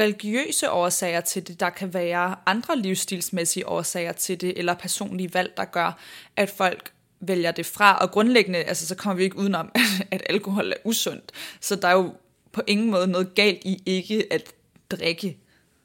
religiøse 0.00 0.70
årsager 0.70 1.20
til 1.20 1.48
det. 1.48 1.60
Der 1.60 1.70
kan 1.70 1.94
være 1.94 2.34
andre 2.46 2.78
livsstilsmæssige 2.78 3.68
årsager 3.68 4.12
til 4.12 4.40
det, 4.40 4.58
eller 4.58 4.74
personlige 4.74 5.34
valg, 5.34 5.52
der 5.56 5.64
gør, 5.64 5.98
at 6.36 6.50
folk 6.50 6.92
vælger 7.20 7.50
det 7.50 7.66
fra. 7.66 7.98
Og 7.98 8.10
grundlæggende, 8.10 8.58
altså, 8.58 8.86
så 8.86 8.94
kommer 8.94 9.16
vi 9.16 9.22
ikke 9.22 9.36
udenom, 9.36 9.70
at 10.10 10.22
alkohol 10.28 10.70
er 10.70 10.76
usundt. 10.84 11.32
Så 11.60 11.76
der 11.76 11.88
er 11.88 11.92
jo 11.92 12.14
på 12.52 12.62
ingen 12.66 12.90
måde 12.90 13.06
noget 13.06 13.34
galt 13.34 13.64
i 13.64 13.82
ikke 13.86 14.32
at 14.32 14.54
drikke. 14.90 15.38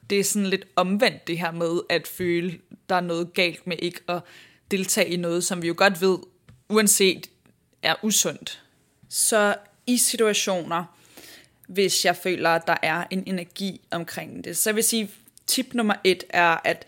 Det 0.10 0.20
er 0.20 0.24
sådan 0.24 0.48
lidt 0.48 0.66
omvendt 0.76 1.28
det 1.28 1.40
her 1.40 1.52
med 1.52 1.80
at 1.90 2.08
føle, 2.08 2.58
der 2.90 2.96
er 2.96 3.02
noget 3.02 3.34
galt 3.34 3.68
med 3.68 3.78
ikke 3.80 4.00
at 4.08 4.22
deltage 4.72 5.10
i 5.10 5.16
noget, 5.16 5.44
som 5.44 5.62
vi 5.62 5.68
jo 5.68 5.74
godt 5.78 6.02
ved, 6.02 6.18
uanset 6.70 7.28
er 7.84 7.96
usundt. 8.02 8.62
Så 9.10 9.56
i 9.88 9.98
situationer, 9.98 10.84
hvis 11.68 12.06
jeg 12.06 12.16
føler, 12.16 12.50
at 12.50 12.68
der 12.68 12.78
er 12.82 13.04
en 13.10 13.24
energi 13.26 13.82
omkring 13.92 14.44
det, 14.44 14.58
så 14.58 14.72
vil 14.72 14.78
jeg 14.78 14.86
sige, 14.86 15.12
tip 15.48 15.74
nummer 15.74 15.96
et 16.04 16.24
er, 16.30 16.58
at 16.64 16.86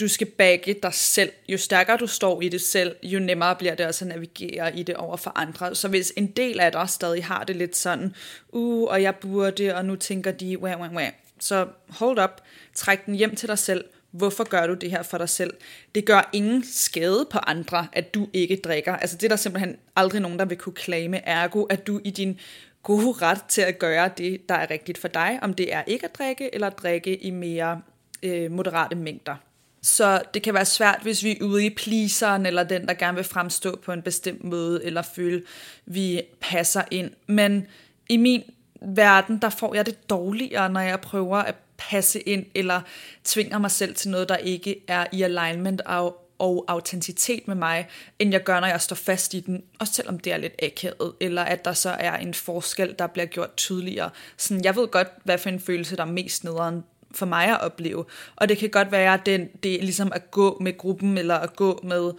du 0.00 0.08
skal 0.08 0.26
bagge 0.26 0.74
dig 0.82 0.94
selv. 0.94 1.32
Jo 1.48 1.58
stærkere 1.58 1.96
du 1.96 2.06
står 2.06 2.42
i 2.42 2.48
det 2.48 2.60
selv, 2.60 2.96
jo 3.02 3.18
nemmere 3.18 3.56
bliver 3.56 3.74
det 3.74 3.86
også 3.86 4.04
at 4.04 4.08
navigere 4.08 4.78
i 4.78 4.82
det 4.82 4.96
over 4.96 5.16
for 5.16 5.32
andre. 5.34 5.74
Så 5.74 5.88
hvis 5.88 6.12
en 6.16 6.26
del 6.26 6.60
af 6.60 6.72
dig 6.72 6.88
stadig 6.88 7.24
har 7.24 7.44
det 7.44 7.56
lidt 7.56 7.76
sådan, 7.76 8.14
uh, 8.48 8.90
og 8.90 9.02
jeg 9.02 9.16
burde, 9.16 9.74
og 9.74 9.84
nu 9.84 9.96
tænker 9.96 10.30
de, 10.30 10.58
wah, 10.58 10.80
wah, 10.80 10.92
wah. 10.92 11.10
så 11.40 11.68
hold 11.88 12.18
op, 12.18 12.42
træk 12.74 13.06
den 13.06 13.14
hjem 13.14 13.36
til 13.36 13.48
dig 13.48 13.58
selv, 13.58 13.84
Hvorfor 14.12 14.44
gør 14.44 14.66
du 14.66 14.74
det 14.74 14.90
her 14.90 15.02
for 15.02 15.18
dig 15.18 15.28
selv? 15.28 15.54
Det 15.94 16.04
gør 16.04 16.30
ingen 16.32 16.64
skade 16.64 17.26
på 17.30 17.38
andre, 17.38 17.86
at 17.92 18.14
du 18.14 18.28
ikke 18.32 18.56
drikker. 18.64 18.96
Altså 18.96 19.16
det 19.16 19.24
er 19.24 19.28
der 19.28 19.36
simpelthen 19.36 19.76
aldrig 19.96 20.20
nogen, 20.20 20.38
der 20.38 20.44
vil 20.44 20.58
kunne 20.58 20.72
klage 20.72 21.16
ergo, 21.16 21.62
at 21.62 21.86
du 21.86 22.00
i 22.04 22.10
din 22.10 22.38
gode 22.82 23.12
ret 23.12 23.42
til 23.48 23.62
at 23.62 23.78
gøre 23.78 24.10
det, 24.18 24.48
der 24.48 24.54
er 24.54 24.70
rigtigt 24.70 24.98
for 24.98 25.08
dig, 25.08 25.38
om 25.42 25.54
det 25.54 25.74
er 25.74 25.82
ikke 25.86 26.06
at 26.06 26.14
drikke, 26.18 26.54
eller 26.54 26.66
at 26.66 26.78
drikke 26.78 27.16
i 27.16 27.30
mere 27.30 27.80
øh, 28.22 28.50
moderate 28.50 28.96
mængder. 28.96 29.34
Så 29.82 30.22
det 30.34 30.42
kan 30.42 30.54
være 30.54 30.64
svært, 30.64 30.98
hvis 31.02 31.24
vi 31.24 31.30
er 31.30 31.44
ude 31.44 31.66
i 31.66 31.70
pleaseren, 31.70 32.46
eller 32.46 32.62
den, 32.62 32.86
der 32.86 32.94
gerne 32.94 33.14
vil 33.14 33.24
fremstå 33.24 33.76
på 33.84 33.92
en 33.92 34.02
bestemt 34.02 34.44
måde, 34.44 34.84
eller 34.84 35.02
føle, 35.02 35.42
vi 35.86 36.22
passer 36.40 36.82
ind. 36.90 37.10
Men 37.26 37.66
i 38.08 38.16
min 38.16 38.42
verden, 38.80 39.38
der 39.38 39.50
får 39.50 39.74
jeg 39.74 39.86
det 39.86 40.10
dårligere, 40.10 40.68
når 40.68 40.80
jeg 40.80 41.00
prøver 41.00 41.36
at 41.36 41.54
passe 41.90 42.20
ind, 42.20 42.46
eller 42.54 42.80
tvinger 43.24 43.58
mig 43.58 43.70
selv 43.70 43.94
til 43.94 44.10
noget, 44.10 44.28
der 44.28 44.36
ikke 44.36 44.80
er 44.88 45.06
i 45.12 45.22
alignment 45.22 45.80
og, 45.80 46.28
og 46.38 46.64
autenticitet 46.68 47.48
med 47.48 47.54
mig, 47.54 47.88
end 48.18 48.32
jeg 48.32 48.44
gør, 48.44 48.60
når 48.60 48.66
jeg 48.66 48.80
står 48.80 48.96
fast 48.96 49.34
i 49.34 49.40
den, 49.40 49.62
også 49.78 49.92
selvom 49.92 50.18
det 50.18 50.32
er 50.32 50.36
lidt 50.36 50.54
akavet, 50.62 51.12
eller 51.20 51.42
at 51.42 51.64
der 51.64 51.72
så 51.72 51.90
er 51.90 52.16
en 52.16 52.34
forskel, 52.34 52.94
der 52.98 53.06
bliver 53.06 53.26
gjort 53.26 53.56
tydeligere. 53.56 54.10
Sådan, 54.36 54.64
jeg 54.64 54.76
ved 54.76 54.88
godt, 54.88 55.08
hvad 55.24 55.38
for 55.38 55.48
en 55.48 55.60
følelse, 55.60 55.96
der 55.96 56.02
er 56.02 56.12
mest 56.12 56.44
nederen 56.44 56.84
for 57.14 57.26
mig 57.26 57.48
at 57.48 57.60
opleve. 57.60 58.04
Og 58.36 58.48
det 58.48 58.58
kan 58.58 58.70
godt 58.70 58.92
være, 58.92 59.14
at 59.14 59.26
det, 59.26 59.62
det 59.62 59.74
er 59.74 59.82
ligesom 59.82 60.12
at 60.14 60.30
gå 60.30 60.58
med 60.60 60.78
gruppen, 60.78 61.18
eller 61.18 61.34
at 61.34 61.56
gå 61.56 61.80
med 61.82 62.12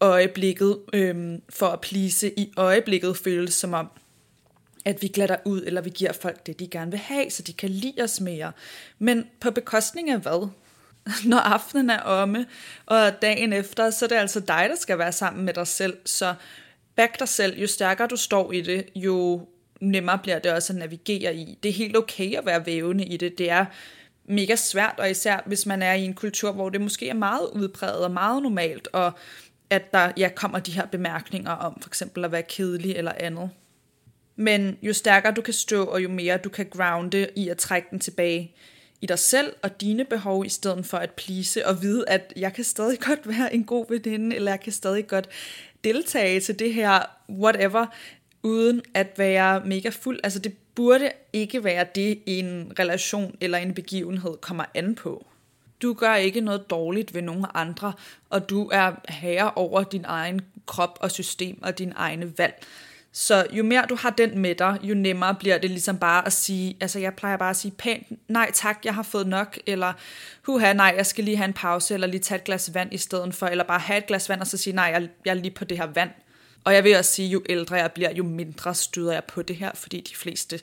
øjeblikket, 0.00 0.78
øhm, 0.92 1.42
for 1.50 1.66
at 1.66 1.80
plise 1.80 2.38
i 2.38 2.52
øjeblikket 2.56 3.16
føles 3.16 3.54
som 3.54 3.74
om, 3.74 3.90
at 4.86 5.02
vi 5.02 5.08
glatter 5.08 5.36
ud, 5.44 5.62
eller 5.66 5.80
vi 5.80 5.90
giver 5.90 6.12
folk 6.12 6.46
det, 6.46 6.58
de 6.58 6.68
gerne 6.68 6.90
vil 6.90 7.00
have, 7.00 7.30
så 7.30 7.42
de 7.42 7.52
kan 7.52 7.70
lide 7.70 8.02
os 8.02 8.20
mere. 8.20 8.52
Men 8.98 9.26
på 9.40 9.50
bekostning 9.50 10.10
af 10.10 10.18
hvad? 10.18 10.48
Når 11.30 11.38
aftenen 11.38 11.90
er 11.90 12.00
omme, 12.00 12.46
og 12.86 13.22
dagen 13.22 13.52
efter, 13.52 13.90
så 13.90 14.04
er 14.04 14.08
det 14.08 14.16
altså 14.16 14.40
dig, 14.40 14.66
der 14.70 14.76
skal 14.76 14.98
være 14.98 15.12
sammen 15.12 15.44
med 15.44 15.54
dig 15.54 15.66
selv. 15.66 15.96
Så 16.04 16.34
back 16.96 17.18
dig 17.18 17.28
selv. 17.28 17.58
Jo 17.58 17.66
stærkere 17.66 18.06
du 18.06 18.16
står 18.16 18.52
i 18.52 18.60
det, 18.60 18.88
jo 18.94 19.46
nemmere 19.80 20.18
bliver 20.18 20.38
det 20.38 20.52
også 20.52 20.72
at 20.72 20.78
navigere 20.78 21.34
i. 21.34 21.58
Det 21.62 21.68
er 21.68 21.72
helt 21.72 21.96
okay 21.96 22.36
at 22.36 22.46
være 22.46 22.66
vævende 22.66 23.04
i 23.04 23.16
det. 23.16 23.38
Det 23.38 23.50
er 23.50 23.64
mega 24.24 24.56
svært, 24.56 24.94
og 24.98 25.10
især 25.10 25.40
hvis 25.46 25.66
man 25.66 25.82
er 25.82 25.92
i 25.92 26.04
en 26.04 26.14
kultur, 26.14 26.52
hvor 26.52 26.68
det 26.68 26.80
måske 26.80 27.08
er 27.08 27.14
meget 27.14 27.48
udbredt 27.52 27.96
og 27.96 28.10
meget 28.10 28.42
normalt, 28.42 28.88
og 28.92 29.12
at 29.70 29.92
der 29.92 30.12
ja, 30.16 30.28
kommer 30.36 30.58
de 30.58 30.72
her 30.72 30.86
bemærkninger 30.86 31.50
om 31.50 31.80
for 31.80 31.90
eksempel 31.90 32.24
at 32.24 32.32
være 32.32 32.42
kedelig 32.42 32.96
eller 32.96 33.12
andet. 33.20 33.50
Men 34.36 34.78
jo 34.82 34.92
stærkere 34.92 35.34
du 35.34 35.40
kan 35.40 35.54
stå, 35.54 35.84
og 35.84 36.02
jo 36.02 36.08
mere 36.08 36.36
du 36.36 36.48
kan 36.48 36.66
grounde 36.70 37.28
i 37.36 37.48
at 37.48 37.58
trække 37.58 37.88
den 37.90 37.98
tilbage 37.98 38.54
i 39.00 39.06
dig 39.06 39.18
selv 39.18 39.52
og 39.62 39.80
dine 39.80 40.04
behov, 40.04 40.44
i 40.44 40.48
stedet 40.48 40.86
for 40.86 40.96
at 40.96 41.10
plise 41.10 41.66
og 41.66 41.82
vide, 41.82 42.08
at 42.08 42.32
jeg 42.36 42.52
kan 42.52 42.64
stadig 42.64 43.00
godt 43.00 43.28
være 43.38 43.54
en 43.54 43.64
god 43.64 43.86
veninde, 43.88 44.36
eller 44.36 44.52
jeg 44.52 44.60
kan 44.60 44.72
stadig 44.72 45.06
godt 45.06 45.28
deltage 45.84 46.40
til 46.40 46.58
det 46.58 46.74
her 46.74 47.02
whatever, 47.30 47.86
uden 48.42 48.82
at 48.94 49.06
være 49.16 49.62
mega 49.64 49.88
fuld. 49.88 50.20
Altså 50.24 50.38
det 50.38 50.54
burde 50.74 51.10
ikke 51.32 51.64
være 51.64 51.86
det, 51.94 52.18
en 52.26 52.72
relation 52.78 53.36
eller 53.40 53.58
en 53.58 53.74
begivenhed 53.74 54.36
kommer 54.40 54.64
an 54.74 54.94
på. 54.94 55.26
Du 55.82 55.94
gør 55.94 56.14
ikke 56.14 56.40
noget 56.40 56.70
dårligt 56.70 57.14
ved 57.14 57.22
nogen 57.22 57.46
andre, 57.54 57.92
og 58.30 58.50
du 58.50 58.68
er 58.72 58.92
herre 59.08 59.50
over 59.54 59.82
din 59.82 60.04
egen 60.04 60.40
krop 60.66 60.98
og 61.00 61.10
system 61.10 61.62
og 61.62 61.78
din 61.78 61.92
egne 61.96 62.38
valg. 62.38 62.64
Så 63.18 63.46
jo 63.52 63.64
mere 63.64 63.86
du 63.88 63.94
har 63.94 64.10
den 64.10 64.38
med 64.38 64.54
dig, 64.54 64.78
jo 64.82 64.94
nemmere 64.94 65.34
bliver 65.34 65.58
det 65.58 65.70
ligesom 65.70 65.98
bare 65.98 66.26
at 66.26 66.32
sige, 66.32 66.76
altså 66.80 66.98
jeg 66.98 67.14
plejer 67.14 67.36
bare 67.36 67.50
at 67.50 67.56
sige 67.56 67.72
pænt, 67.78 68.30
nej 68.30 68.50
tak, 68.54 68.78
jeg 68.84 68.94
har 68.94 69.02
fået 69.02 69.26
nok, 69.26 69.58
eller 69.66 69.92
huha, 70.42 70.72
nej, 70.72 70.94
jeg 70.96 71.06
skal 71.06 71.24
lige 71.24 71.36
have 71.36 71.48
en 71.48 71.52
pause, 71.52 71.94
eller 71.94 72.06
lige 72.06 72.20
tage 72.20 72.38
et 72.38 72.44
glas 72.44 72.74
vand 72.74 72.92
i 72.92 72.98
stedet 72.98 73.34
for, 73.34 73.46
eller 73.46 73.64
bare 73.64 73.78
have 73.78 73.98
et 73.98 74.06
glas 74.06 74.28
vand, 74.28 74.40
og 74.40 74.46
så 74.46 74.56
sige, 74.56 74.74
nej, 74.74 74.84
jeg, 74.84 75.08
jeg 75.24 75.30
er 75.30 75.34
lige 75.34 75.50
på 75.50 75.64
det 75.64 75.78
her 75.78 75.86
vand. 75.86 76.10
Og 76.64 76.74
jeg 76.74 76.84
vil 76.84 76.96
også 76.96 77.10
sige, 77.10 77.28
jo 77.28 77.42
ældre 77.48 77.76
jeg 77.76 77.92
bliver, 77.92 78.12
jo 78.14 78.24
mindre 78.24 78.74
støder 78.74 79.12
jeg 79.12 79.24
på 79.24 79.42
det 79.42 79.56
her, 79.56 79.70
fordi 79.74 80.00
de 80.00 80.16
fleste 80.16 80.60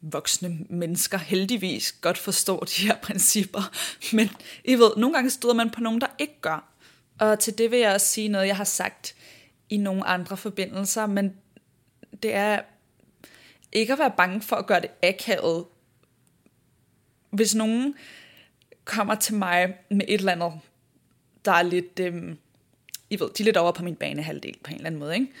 voksne 0.00 0.58
mennesker 0.70 1.18
heldigvis 1.18 1.92
godt 1.92 2.18
forstår 2.18 2.60
de 2.60 2.86
her 2.86 2.96
principper. 3.06 3.72
Men 4.12 4.30
I 4.64 4.74
ved, 4.74 4.90
nogle 4.96 5.14
gange 5.14 5.30
støder 5.30 5.54
man 5.54 5.70
på 5.70 5.80
nogen, 5.80 6.00
der 6.00 6.08
ikke 6.18 6.40
gør. 6.40 6.72
Og 7.18 7.38
til 7.38 7.58
det 7.58 7.70
vil 7.70 7.78
jeg 7.78 7.94
også 7.94 8.06
sige 8.06 8.28
noget, 8.28 8.46
jeg 8.46 8.56
har 8.56 8.64
sagt 8.64 9.14
i 9.68 9.76
nogle 9.76 10.06
andre 10.06 10.36
forbindelser, 10.36 11.06
men 11.06 11.32
det 12.22 12.34
er 12.34 12.60
ikke 13.72 13.92
at 13.92 13.98
være 13.98 14.12
bange 14.16 14.40
for 14.40 14.56
at 14.56 14.66
gøre 14.66 14.80
det 14.80 14.90
akavet. 15.02 15.64
Hvis 17.30 17.54
nogen 17.54 17.94
kommer 18.84 19.14
til 19.14 19.34
mig 19.34 19.74
med 19.90 20.06
et 20.08 20.18
eller 20.18 20.32
andet, 20.32 20.52
der 21.44 21.52
er 21.52 21.62
lidt, 21.62 22.00
øhm, 22.00 22.38
I 23.10 23.20
ved, 23.20 23.30
de 23.38 23.42
er 23.42 23.44
lidt 23.44 23.56
over 23.56 23.72
på 23.72 23.84
min 23.84 23.96
banehalvdel 23.96 24.54
på 24.64 24.70
en 24.70 24.76
eller 24.76 24.86
anden 24.86 24.98
måde, 24.98 25.14
ikke? 25.14 25.32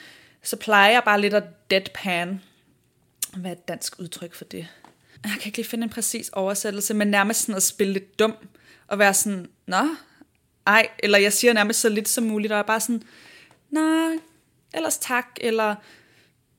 så 0.42 0.56
plejer 0.56 0.92
jeg 0.92 1.02
bare 1.04 1.20
lidt 1.20 1.34
at 1.34 1.70
deadpan. 1.70 2.42
Hvad 3.36 3.50
er 3.50 3.54
et 3.54 3.68
dansk 3.68 3.98
udtryk 3.98 4.34
for 4.34 4.44
det? 4.44 4.68
Jeg 5.24 5.32
kan 5.32 5.46
ikke 5.46 5.58
lige 5.58 5.66
finde 5.66 5.84
en 5.84 5.90
præcis 5.90 6.28
oversættelse, 6.28 6.94
men 6.94 7.08
nærmest 7.08 7.40
sådan 7.40 7.54
at 7.54 7.62
spille 7.62 7.92
lidt 7.92 8.18
dum, 8.18 8.36
og 8.86 8.98
være 8.98 9.14
sådan, 9.14 9.48
nå, 9.66 9.88
ej, 10.66 10.88
eller 10.98 11.18
jeg 11.18 11.32
siger 11.32 11.52
nærmest 11.52 11.80
så 11.80 11.88
lidt 11.88 12.08
som 12.08 12.24
muligt, 12.24 12.52
og 12.52 12.56
jeg 12.56 12.62
er 12.62 12.66
bare 12.66 12.80
sådan, 12.80 13.02
nej, 13.70 14.18
ellers 14.74 14.98
tak, 14.98 15.26
eller 15.40 15.74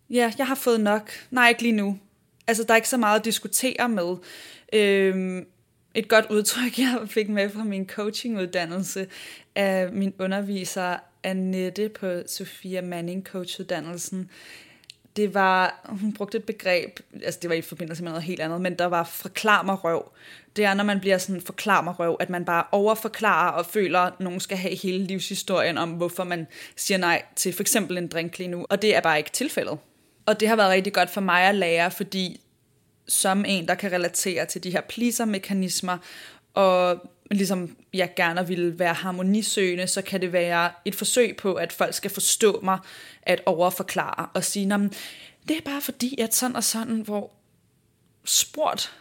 ja, 0.10 0.34
jeg 0.38 0.48
har 0.48 0.56
fået 0.56 0.82
nok. 0.82 1.12
Nej, 1.32 1.50
ikke 1.50 1.62
lige 1.62 1.76
nu. 1.76 2.00
Altså, 2.48 2.64
der 2.64 2.72
er 2.72 2.76
ikke 2.76 2.90
så 2.90 2.98
meget 2.98 3.20
at 3.20 3.26
diskutere 3.26 3.90
med. 3.90 4.16
Øhm, 4.74 5.46
et 5.96 6.08
godt 6.08 6.26
udtryk, 6.30 6.80
jeg 6.80 7.00
fik 7.06 7.30
med 7.30 7.50
fra 7.50 7.64
min 7.64 7.88
coachinguddannelse 7.88 9.08
af 9.56 9.92
min 9.92 10.14
underviser 10.20 10.98
Annette 11.24 11.90
på 11.90 12.22
Sofia 12.28 12.82
Manning 12.82 13.24
coachuddannelsen. 13.24 14.30
Det 15.16 15.34
var, 15.34 15.86
hun 15.86 16.14
brugte 16.14 16.38
et 16.38 16.44
begreb, 16.44 17.00
altså 17.24 17.40
det 17.42 17.50
var 17.50 17.56
i 17.56 17.62
forbindelse 17.62 18.04
med 18.04 18.12
noget 18.12 18.24
helt 18.24 18.42
andet, 18.42 18.62
men 18.62 18.76
der 18.76 18.86
var 18.86 19.04
forklar 19.04 19.64
mig 19.64 19.84
røv. 19.84 20.12
Det 20.56 20.66
er, 20.66 20.74
når 20.74 20.84
man 20.84 21.00
bliver 21.00 21.18
sådan 21.18 21.42
forklar 21.42 21.82
mig 21.82 22.00
røv, 22.00 22.18
at 22.20 22.30
man 22.30 22.46
bare 22.46 22.64
overforklarer 22.72 23.52
og 23.52 23.66
føler, 23.66 24.00
at 24.00 24.20
nogen 24.20 24.40
skal 24.40 24.58
have 24.58 24.76
hele 24.76 25.04
livshistorien 25.04 25.78
om, 25.78 25.92
hvorfor 25.92 26.24
man 26.24 26.48
siger 26.76 26.98
nej 26.98 27.24
til 27.36 27.54
for 27.54 27.64
eksempel 27.64 27.98
en 27.98 28.08
drink 28.08 28.38
lige 28.38 28.48
nu. 28.48 28.66
Og 28.70 28.82
det 28.82 28.96
er 28.96 29.02
bare 29.02 29.18
ikke 29.18 29.32
tilfældet. 29.32 29.78
Og 30.28 30.40
det 30.40 30.48
har 30.48 30.56
været 30.56 30.70
rigtig 30.70 30.94
godt 30.94 31.10
for 31.10 31.22
mig 31.22 31.42
at 31.42 31.56
lære, 31.56 31.92
fordi 31.92 32.42
som 33.08 33.46
en, 33.48 33.68
der 33.68 33.76
kan 33.76 33.92
relatere 33.92 34.46
til 34.46 34.64
de 34.64 34.72
her 34.72 34.82
pleaser-mekanismer, 34.82 35.98
og 36.54 37.12
ligesom 37.32 37.76
jeg 37.94 38.10
gerne 38.16 38.48
vil 38.48 38.80
være 38.80 38.94
harmonisøgende, 38.94 39.88
så 39.88 40.02
kan 40.02 40.22
det 40.22 40.34
være 40.34 40.72
et 40.86 40.96
forsøg 40.96 41.38
på, 41.38 41.54
at 41.54 41.74
folk 41.74 41.94
skal 41.94 42.12
forstå 42.12 42.60
mig, 42.64 42.80
at 43.22 43.42
overforklare 43.46 44.28
og 44.34 44.44
sige, 44.44 44.90
det 45.48 45.58
er 45.58 45.62
bare 45.66 45.82
fordi, 45.82 46.22
at 46.22 46.36
sådan 46.36 46.56
og 46.56 46.64
sådan, 46.64 47.02
hvor 47.02 47.32
spurgt, 48.26 48.94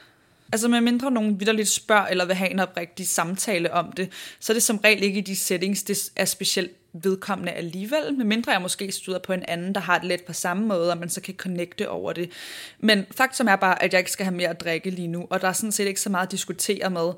altså 0.53 0.69
med 0.69 0.81
mindre 0.81 1.11
nogen 1.11 1.41
vidderligt 1.41 1.69
spørger, 1.69 2.07
eller 2.07 2.25
vil 2.25 2.37
have 2.37 2.51
en 2.51 2.61
oprigtig 2.61 3.09
samtale 3.09 3.73
om 3.73 3.93
det, 3.93 4.13
så 4.41 4.53
er 4.53 4.55
det 4.55 4.63
som 4.63 4.77
regel 4.77 5.03
ikke 5.03 5.19
i 5.19 5.23
de 5.23 5.37
settings, 5.37 5.83
det 5.83 6.11
er 6.17 6.25
specielt 6.25 6.86
vedkommende 7.03 7.53
alligevel, 7.53 8.15
medmindre 8.15 8.53
jeg 8.53 8.63
måske 8.63 8.93
støder 8.93 9.19
på 9.19 9.33
en 9.33 9.43
anden, 9.49 9.75
der 9.75 9.81
har 9.81 9.99
det 9.99 10.09
lidt 10.09 10.25
på 10.25 10.33
samme 10.33 10.67
måde, 10.67 10.91
og 10.91 10.99
man 10.99 11.09
så 11.09 11.21
kan 11.21 11.35
connecte 11.35 11.91
over 11.91 12.13
det. 12.13 12.31
Men 12.79 13.07
faktum 13.11 13.49
er 13.49 13.57
bare, 13.57 13.83
at 13.83 13.93
jeg 13.93 13.99
ikke 13.99 14.11
skal 14.11 14.25
have 14.25 14.37
mere 14.37 14.49
at 14.49 14.61
drikke 14.61 14.91
lige 14.91 15.09
nu, 15.09 15.27
og 15.31 15.41
der 15.41 15.49
er 15.49 15.53
sådan 15.53 15.73
set 15.73 15.87
ikke 15.87 16.01
så 16.01 16.11
meget 16.11 16.27
at 16.27 16.33
diskutere 16.33 16.91
med. 16.91 17.13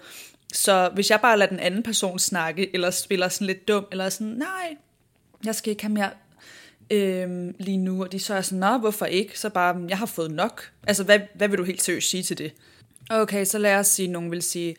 Så 0.52 0.90
hvis 0.94 1.10
jeg 1.10 1.20
bare 1.20 1.38
lader 1.38 1.50
den 1.50 1.60
anden 1.60 1.82
person 1.82 2.18
snakke, 2.18 2.74
eller 2.74 2.90
spiller 2.90 3.28
sådan 3.28 3.46
lidt 3.46 3.68
dum, 3.68 3.86
eller 3.90 4.08
sådan, 4.08 4.32
nej, 4.32 4.76
jeg 5.44 5.54
skal 5.54 5.70
ikke 5.70 5.82
have 5.82 5.92
mere 5.92 6.10
øhm, 6.90 7.54
lige 7.58 7.78
nu, 7.78 8.02
og 8.02 8.12
de 8.12 8.18
så 8.18 8.34
er 8.34 8.40
sådan, 8.40 8.58
nå, 8.58 8.78
hvorfor 8.78 9.06
ikke? 9.06 9.38
Så 9.38 9.50
bare, 9.50 9.86
jeg 9.88 9.98
har 9.98 10.06
fået 10.06 10.30
nok. 10.30 10.70
Altså, 10.86 11.04
hvad, 11.04 11.20
hvad 11.34 11.48
vil 11.48 11.58
du 11.58 11.64
helt 11.64 11.82
seriøst 11.82 12.10
sige 12.10 12.22
til 12.22 12.38
det? 12.38 12.52
Okay, 13.10 13.44
så 13.44 13.58
lad 13.58 13.76
os 13.76 13.86
sige, 13.86 14.06
at 14.06 14.12
nogen 14.12 14.30
vil 14.30 14.42
sige, 14.42 14.76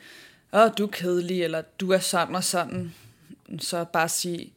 åh, 0.54 0.70
du 0.78 0.84
er 0.84 0.92
kedelig, 0.92 1.44
eller 1.44 1.62
du 1.62 1.92
er 1.92 2.00
sådan 2.00 2.36
og 2.36 2.44
sådan. 2.44 2.94
Så 3.60 3.86
bare 3.94 4.10
sige, 4.10 4.54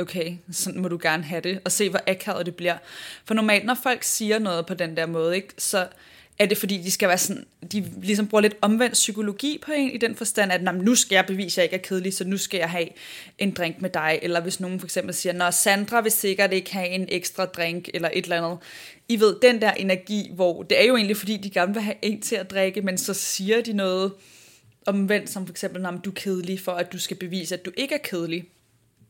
okay, 0.00 0.36
sådan 0.52 0.82
må 0.82 0.88
du 0.88 0.98
gerne 1.02 1.22
have 1.22 1.40
det, 1.40 1.60
og 1.64 1.72
se, 1.72 1.90
hvor 1.90 2.00
akavet 2.06 2.46
det 2.46 2.54
bliver. 2.54 2.76
For 3.24 3.34
normalt, 3.34 3.64
når 3.64 3.78
folk 3.82 4.02
siger 4.02 4.38
noget 4.38 4.66
på 4.66 4.74
den 4.74 4.96
der 4.96 5.06
måde, 5.06 5.36
ikke, 5.36 5.54
så 5.58 5.86
er 6.38 6.46
det 6.46 6.58
fordi, 6.58 6.76
de 6.76 6.90
skal 6.90 7.08
være 7.08 7.18
sådan, 7.18 7.44
de 7.72 7.92
ligesom 8.02 8.28
bruger 8.28 8.42
lidt 8.42 8.56
omvendt 8.60 8.92
psykologi 8.92 9.58
på 9.64 9.72
en, 9.72 9.90
i 9.90 9.96
den 9.96 10.14
forstand, 10.14 10.52
at 10.52 10.74
nu 10.74 10.94
skal 10.94 11.14
jeg 11.14 11.26
bevise, 11.26 11.54
at 11.54 11.56
jeg 11.56 11.64
ikke 11.64 11.84
er 11.84 11.88
kedelig, 11.88 12.14
så 12.14 12.24
nu 12.24 12.36
skal 12.36 12.58
jeg 12.58 12.70
have 12.70 12.88
en 13.38 13.50
drink 13.50 13.80
med 13.80 13.90
dig. 13.90 14.18
Eller 14.22 14.40
hvis 14.40 14.60
nogen 14.60 14.80
for 14.80 14.86
eksempel 14.86 15.14
siger, 15.14 15.32
når 15.32 15.50
Sandra 15.50 16.00
vil 16.00 16.12
sikkert 16.12 16.52
ikke 16.52 16.72
have 16.72 16.88
en 16.88 17.06
ekstra 17.08 17.44
drink, 17.44 17.88
eller 17.94 18.10
et 18.12 18.24
eller 18.24 18.36
andet. 18.36 18.58
I 19.08 19.20
ved, 19.20 19.36
den 19.42 19.60
der 19.60 19.72
energi, 19.72 20.30
hvor 20.34 20.62
det 20.62 20.80
er 20.80 20.86
jo 20.86 20.96
egentlig, 20.96 21.16
fordi 21.16 21.36
de 21.36 21.50
gerne 21.50 21.74
vil 21.74 21.82
have 21.82 21.96
en 22.02 22.20
til 22.20 22.36
at 22.36 22.50
drikke, 22.50 22.82
men 22.82 22.98
så 22.98 23.14
siger 23.14 23.60
de 23.60 23.72
noget 23.72 24.12
omvendt, 24.86 25.30
som 25.30 25.46
for 25.46 25.52
eksempel, 25.52 25.82
når 25.82 25.90
du 25.90 26.10
er 26.10 26.14
kedelig, 26.14 26.60
for 26.60 26.72
at 26.72 26.92
du 26.92 26.98
skal 26.98 27.16
bevise, 27.16 27.54
at 27.54 27.64
du 27.64 27.70
ikke 27.76 27.94
er 27.94 27.98
kedelig. 27.98 28.44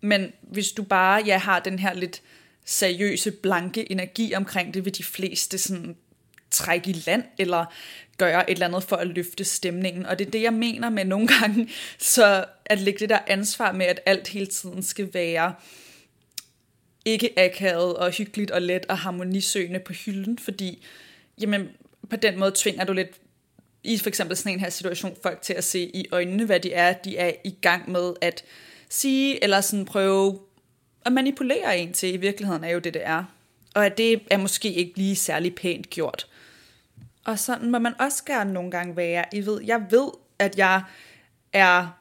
Men 0.00 0.33
hvis 0.42 0.73
du 0.73 0.83
bare 0.83 1.23
ja, 1.26 1.38
har 1.38 1.61
den 1.61 1.78
her 1.78 1.95
lidt 1.95 2.23
seriøse, 2.64 3.30
blanke 3.30 3.92
energi 3.92 4.35
omkring 4.35 4.75
det, 4.75 4.85
vil 4.85 4.99
de 4.99 5.04
fleste 5.04 5.59
sådan 5.59 5.97
trække 6.50 6.90
i 6.90 7.02
land, 7.07 7.25
eller 7.38 7.64
gøre 8.19 8.50
et 8.50 8.54
eller 8.54 8.66
andet 8.66 8.85
for 8.85 8.97
at 8.97 9.07
løfte 9.07 9.45
stemningen. 9.45 10.07
Og 10.07 10.19
det 10.19 10.26
er 10.26 10.30
det, 10.30 10.42
jeg 10.42 10.52
mener 10.52 10.90
med 10.90 11.04
nogle 11.04 11.28
gange, 11.28 11.69
så 11.99 12.45
at 12.66 12.78
lægge 12.78 12.99
det 12.99 13.09
der 13.09 13.19
ansvar 13.26 13.73
med, 13.73 13.87
at 13.87 14.00
alt 14.07 14.28
hele 14.28 14.47
tiden 14.47 14.83
skal 14.83 15.14
være 15.14 15.54
ikke 17.04 17.38
akavet 17.38 17.97
og 17.97 18.11
hyggeligt 18.11 18.50
og 18.50 18.62
let 18.62 18.87
og 18.87 18.99
harmonisøgende 18.99 19.80
på 19.80 19.92
hylden, 19.92 20.38
fordi 20.38 20.87
jamen 21.40 21.69
på 22.11 22.16
den 22.16 22.38
måde 22.38 22.52
tvinger 22.54 22.85
du 22.85 22.92
lidt 22.92 23.21
i 23.85 23.99
for 23.99 24.09
eksempel 24.09 24.37
sådan 24.37 24.52
en 24.52 24.61
her 24.61 24.71
situation 24.71 25.16
folk 25.23 25.42
til 25.42 25.54
at 25.54 25.64
se 25.64 25.80
i 25.80 26.07
øjnene, 26.12 26.45
hvad 26.45 26.61
de 26.61 26.73
er, 26.73 26.92
de 26.92 27.16
er 27.16 27.33
i 27.45 27.54
gang 27.62 27.90
med 27.90 28.14
at 28.21 28.45
sige, 28.90 29.44
eller 29.44 29.61
sådan 29.61 29.85
prøve 29.85 30.38
at 31.06 31.12
manipulere 31.12 31.78
en 31.78 31.92
til. 31.92 32.14
I 32.14 32.16
virkeligheden 32.16 32.64
er 32.64 32.68
jo 32.68 32.78
det, 32.78 32.94
det 32.94 33.06
er. 33.06 33.25
Og 33.75 33.87
at 33.87 33.99
det 33.99 34.23
er 34.30 34.37
måske 34.37 34.73
ikke 34.73 34.92
lige 34.97 35.16
særlig 35.16 35.54
pænt 35.54 35.90
gjort. 35.90 36.26
Og 37.25 37.38
sådan 37.38 37.70
må 37.70 37.78
man 37.78 37.94
også 38.00 38.25
gerne 38.25 38.52
nogle 38.52 38.70
gange 38.70 38.97
være. 38.97 39.25
I 39.32 39.47
ved, 39.47 39.61
jeg 39.64 39.87
ved, 39.90 40.11
at 40.38 40.59
jeg 40.59 40.82
er 41.52 42.00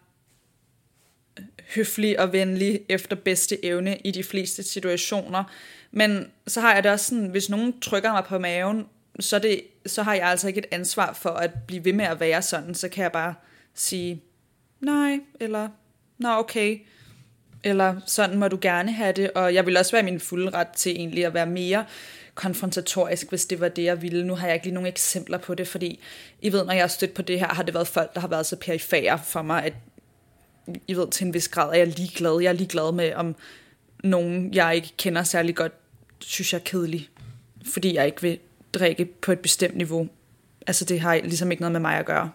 høflig 1.75 2.19
og 2.19 2.33
venlig 2.33 2.81
efter 2.89 3.15
bedste 3.15 3.65
evne 3.65 3.97
i 3.97 4.11
de 4.11 4.23
fleste 4.23 4.63
situationer. 4.63 5.43
Men 5.91 6.31
så 6.47 6.61
har 6.61 6.73
jeg 6.73 6.83
det 6.83 6.91
også 6.91 7.05
sådan, 7.05 7.27
hvis 7.27 7.49
nogen 7.49 7.79
trykker 7.79 8.11
mig 8.11 8.23
på 8.23 8.39
maven, 8.39 8.85
så, 9.19 9.39
det, 9.39 9.61
så 9.85 10.03
har 10.03 10.13
jeg 10.13 10.29
altså 10.29 10.47
ikke 10.47 10.59
et 10.59 10.67
ansvar 10.71 11.13
for 11.13 11.29
at 11.29 11.51
blive 11.67 11.85
ved 11.85 11.93
med 11.93 12.05
at 12.05 12.19
være 12.19 12.41
sådan. 12.41 12.75
Så 12.75 12.89
kan 12.89 13.03
jeg 13.03 13.11
bare 13.11 13.33
sige, 13.73 14.23
nej, 14.79 15.19
eller 15.39 15.69
nå 16.19 16.29
okay, 16.29 16.79
eller 17.63 17.95
sådan 18.05 18.39
må 18.39 18.47
du 18.47 18.57
gerne 18.61 18.91
have 18.91 19.13
det. 19.13 19.31
Og 19.31 19.53
jeg 19.53 19.65
vil 19.65 19.77
også 19.77 19.91
være 19.91 20.03
min 20.03 20.19
fulde 20.19 20.49
ret 20.49 20.67
til 20.67 20.91
egentlig 20.91 21.25
at 21.25 21.33
være 21.33 21.45
mere 21.45 21.85
konfrontatorisk, 22.35 23.29
hvis 23.29 23.45
det 23.45 23.59
var 23.59 23.69
det, 23.69 23.83
jeg 23.83 24.01
ville. 24.01 24.27
Nu 24.27 24.35
har 24.35 24.47
jeg 24.47 24.53
ikke 24.53 24.65
lige 24.65 24.73
nogle 24.73 24.89
eksempler 24.89 25.37
på 25.37 25.55
det, 25.55 25.67
fordi 25.67 25.99
I 26.41 26.51
ved, 26.51 26.65
når 26.65 26.73
jeg 26.73 26.83
har 26.83 26.87
stødt 26.87 27.13
på 27.13 27.21
det 27.21 27.39
her, 27.39 27.47
har 27.47 27.63
det 27.63 27.73
været 27.73 27.87
folk, 27.87 28.13
der 28.13 28.19
har 28.19 28.27
været 28.27 28.45
så 28.45 28.55
perifære 28.55 29.19
for 29.25 29.41
mig, 29.41 29.63
at 29.63 29.73
I 30.87 30.93
ved, 30.93 31.07
til 31.11 31.27
en 31.27 31.33
vis 31.33 31.47
grad 31.47 31.69
er 31.69 31.77
jeg 31.77 31.87
ligeglad. 31.87 32.41
Jeg 32.41 32.49
er 32.49 32.53
ligeglad 32.53 32.91
med, 32.93 33.13
om 33.13 33.35
nogen, 34.03 34.53
jeg 34.53 34.75
ikke 34.75 34.93
kender 34.97 35.23
særlig 35.23 35.55
godt, 35.55 35.73
synes 36.19 36.53
jeg 36.53 36.59
er 36.59 36.63
kedelig, 36.63 37.09
fordi 37.65 37.95
jeg 37.95 38.05
ikke 38.05 38.21
vil 38.21 38.39
drikke 38.73 39.05
på 39.05 39.31
et 39.31 39.39
bestemt 39.39 39.75
niveau. 39.75 40.07
Altså 40.67 40.85
det 40.85 40.99
har 40.99 41.15
ligesom 41.15 41.51
ikke 41.51 41.61
noget 41.61 41.71
med 41.71 41.79
mig 41.79 41.97
at 41.97 42.05
gøre. 42.05 42.31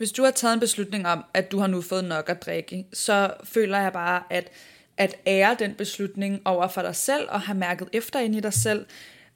Hvis 0.00 0.12
du 0.12 0.22
har 0.22 0.30
taget 0.30 0.54
en 0.54 0.60
beslutning 0.60 1.06
om, 1.06 1.24
at 1.34 1.52
du 1.52 1.58
har 1.58 1.66
nu 1.66 1.80
fået 1.80 2.04
nok 2.04 2.28
at 2.28 2.42
drikke, 2.42 2.86
så 2.92 3.32
føler 3.44 3.78
jeg 3.78 3.92
bare, 3.92 4.22
at 4.30 4.50
at 4.96 5.16
ære 5.26 5.56
den 5.58 5.74
beslutning 5.74 6.40
over 6.44 6.68
for 6.68 6.82
dig 6.82 6.96
selv, 6.96 7.26
og 7.28 7.40
have 7.40 7.58
mærket 7.58 7.88
efter 7.92 8.20
ind 8.20 8.36
i 8.36 8.40
dig 8.40 8.52
selv, 8.52 8.86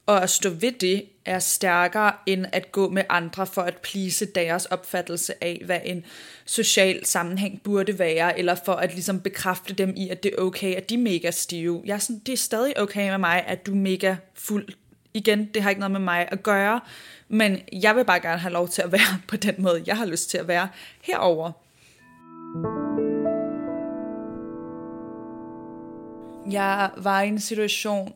og 0.07 0.23
at 0.23 0.31
stå 0.31 0.51
ved 0.51 0.73
det, 0.73 1.05
er 1.25 1.39
stærkere 1.39 2.13
end 2.27 2.47
at 2.53 2.73
gå 2.73 2.91
med 2.91 3.03
andre 3.09 3.47
for 3.47 3.63
at 3.63 3.77
plise 3.77 4.27
deres 4.27 4.67
opfattelse 4.67 5.45
af, 5.45 5.63
hvad 5.65 5.81
en 5.85 6.05
social 6.45 7.07
sammenhæng 7.07 7.61
burde 7.63 7.99
være, 7.99 8.39
eller 8.39 8.55
for 8.65 8.73
at 8.73 8.93
ligesom 8.93 9.21
bekræfte 9.21 9.75
dem 9.75 9.95
i, 9.97 10.09
at 10.09 10.23
det 10.23 10.35
er 10.39 10.43
okay, 10.43 10.75
at 10.75 10.91
de 10.91 10.95
er 10.95 10.99
mega 10.99 11.31
stive. 11.31 11.83
Jeg 11.85 11.95
er 11.95 11.99
sådan, 11.99 12.23
det 12.27 12.33
er 12.33 12.37
stadig 12.37 12.81
okay 12.81 13.11
med 13.11 13.19
mig, 13.19 13.45
at 13.47 13.67
du 13.67 13.73
er 13.73 13.77
mega 13.77 14.17
fuld. 14.35 14.69
Igen, 15.17 15.51
det 15.55 15.63
har 15.63 15.71
ikke 15.71 15.81
noget 15.81 15.93
med 15.93 16.01
mig 16.01 16.29
at 16.31 16.43
gøre, 16.43 16.81
men 17.29 17.59
jeg 17.73 17.97
vil 17.97 18.05
bare 18.05 18.21
gerne 18.21 18.39
have 18.39 18.53
lov 18.53 18.69
til 18.69 18.83
at 18.83 18.93
være 18.93 19.21
på 19.29 19.37
den 19.37 19.55
måde, 19.59 19.83
jeg 19.87 19.97
har 19.97 20.07
lyst 20.07 20.31
til 20.31 20.39
at 20.39 20.49
være 20.49 20.69
herover. 21.03 21.53
Jeg 26.51 26.91
var 26.97 27.23
i 27.23 27.29
en 27.29 27.41
situation 27.41 28.15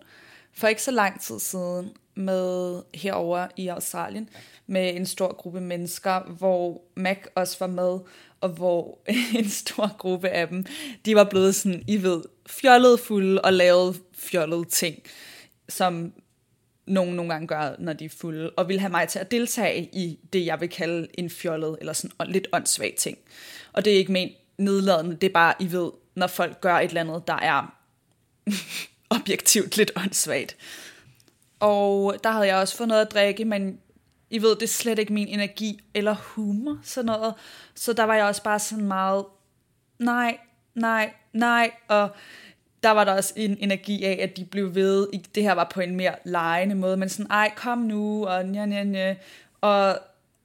for 0.53 0.69
ikke 0.69 0.83
så 0.83 0.91
lang 0.91 1.21
tid 1.21 1.39
siden 1.39 1.93
med 2.15 2.83
herover 2.95 3.47
i 3.57 3.69
Australien 3.69 4.29
med 4.67 4.97
en 4.97 5.07
stor 5.07 5.35
gruppe 5.35 5.61
mennesker, 5.61 6.21
hvor 6.21 6.83
Mac 6.97 7.19
også 7.35 7.57
var 7.61 7.67
med, 7.67 7.99
og 8.41 8.49
hvor 8.49 8.99
en 9.39 9.49
stor 9.49 9.97
gruppe 9.99 10.29
af 10.29 10.49
dem, 10.49 10.67
de 11.05 11.15
var 11.15 11.25
blevet 11.25 11.55
sådan, 11.55 11.85
I 11.89 12.03
ved, 12.03 12.23
fjollet 12.47 13.01
fulde 13.01 13.41
og 13.41 13.53
lavet 13.53 14.01
fjollede 14.15 14.65
ting, 14.65 15.03
som 15.69 16.13
nogen 16.89 17.15
nogle 17.15 17.33
gange 17.33 17.47
gør, 17.47 17.75
når 17.79 17.93
de 17.93 18.05
er 18.05 18.09
fulde, 18.09 18.51
og 18.51 18.69
vil 18.69 18.81
have 18.81 18.91
mig 18.91 19.09
til 19.09 19.19
at 19.19 19.31
deltage 19.31 19.91
i 19.93 20.19
det, 20.33 20.47
jeg 20.47 20.61
vil 20.61 20.69
kalde 20.69 21.09
en 21.15 21.31
fjollet, 21.31 21.77
eller 21.81 21.93
sådan 21.93 22.11
lidt 22.27 22.49
åndssvag 22.53 22.95
ting. 22.99 23.19
Og 23.73 23.85
det 23.85 23.93
er 23.93 23.97
ikke 23.97 24.13
ment 24.13 24.33
nedladende, 24.59 25.17
det 25.17 25.27
er 25.27 25.33
bare, 25.33 25.55
I 25.61 25.73
ved, 25.73 25.91
når 26.15 26.27
folk 26.27 26.61
gør 26.61 26.77
et 26.77 26.89
eller 26.89 27.01
andet, 27.01 27.23
der 27.27 27.35
er 27.35 27.75
objektivt 29.19 29.77
lidt 29.77 29.93
åndssvagt. 29.97 30.57
Og 31.61 32.17
der 32.25 32.31
havde 32.31 32.47
jeg 32.47 32.57
også 32.57 32.77
fået 32.77 32.89
noget 32.89 33.07
at 33.07 33.13
drikke, 33.13 33.45
men 33.45 33.79
I 34.31 34.43
ved, 34.43 34.55
det 34.55 34.63
er 34.63 34.67
slet 34.67 34.99
ikke 34.99 35.13
min 35.13 35.29
energi 35.29 35.81
eller 35.95 36.15
humor, 36.15 36.79
sådan 36.83 37.07
noget. 37.07 37.35
Så 37.75 37.93
der 37.93 38.05
var 38.05 38.15
jeg 38.15 38.25
også 38.25 38.43
bare 38.43 38.59
sådan 38.59 38.89
meget, 38.89 39.25
nej, 39.99 40.39
nej, 40.75 41.13
nej, 41.33 41.71
og 41.89 42.11
der 42.83 42.91
var 42.91 43.05
der 43.05 43.13
også 43.13 43.33
en 43.37 43.57
energi 43.61 44.05
af, 44.05 44.19
at 44.23 44.37
de 44.37 44.45
blev 44.45 44.75
ved, 44.75 45.09
det 45.35 45.43
her 45.43 45.53
var 45.53 45.71
på 45.75 45.81
en 45.81 45.97
mere 45.97 46.15
lejende 46.25 46.75
måde, 46.75 46.97
men 46.97 47.09
sådan, 47.09 47.31
ej, 47.31 47.53
kom 47.57 47.79
nu, 47.79 48.27
og 48.27 48.47
nja, 48.47 48.67
nja, 48.67 48.85
nja. 48.85 49.15
Og 49.61 49.99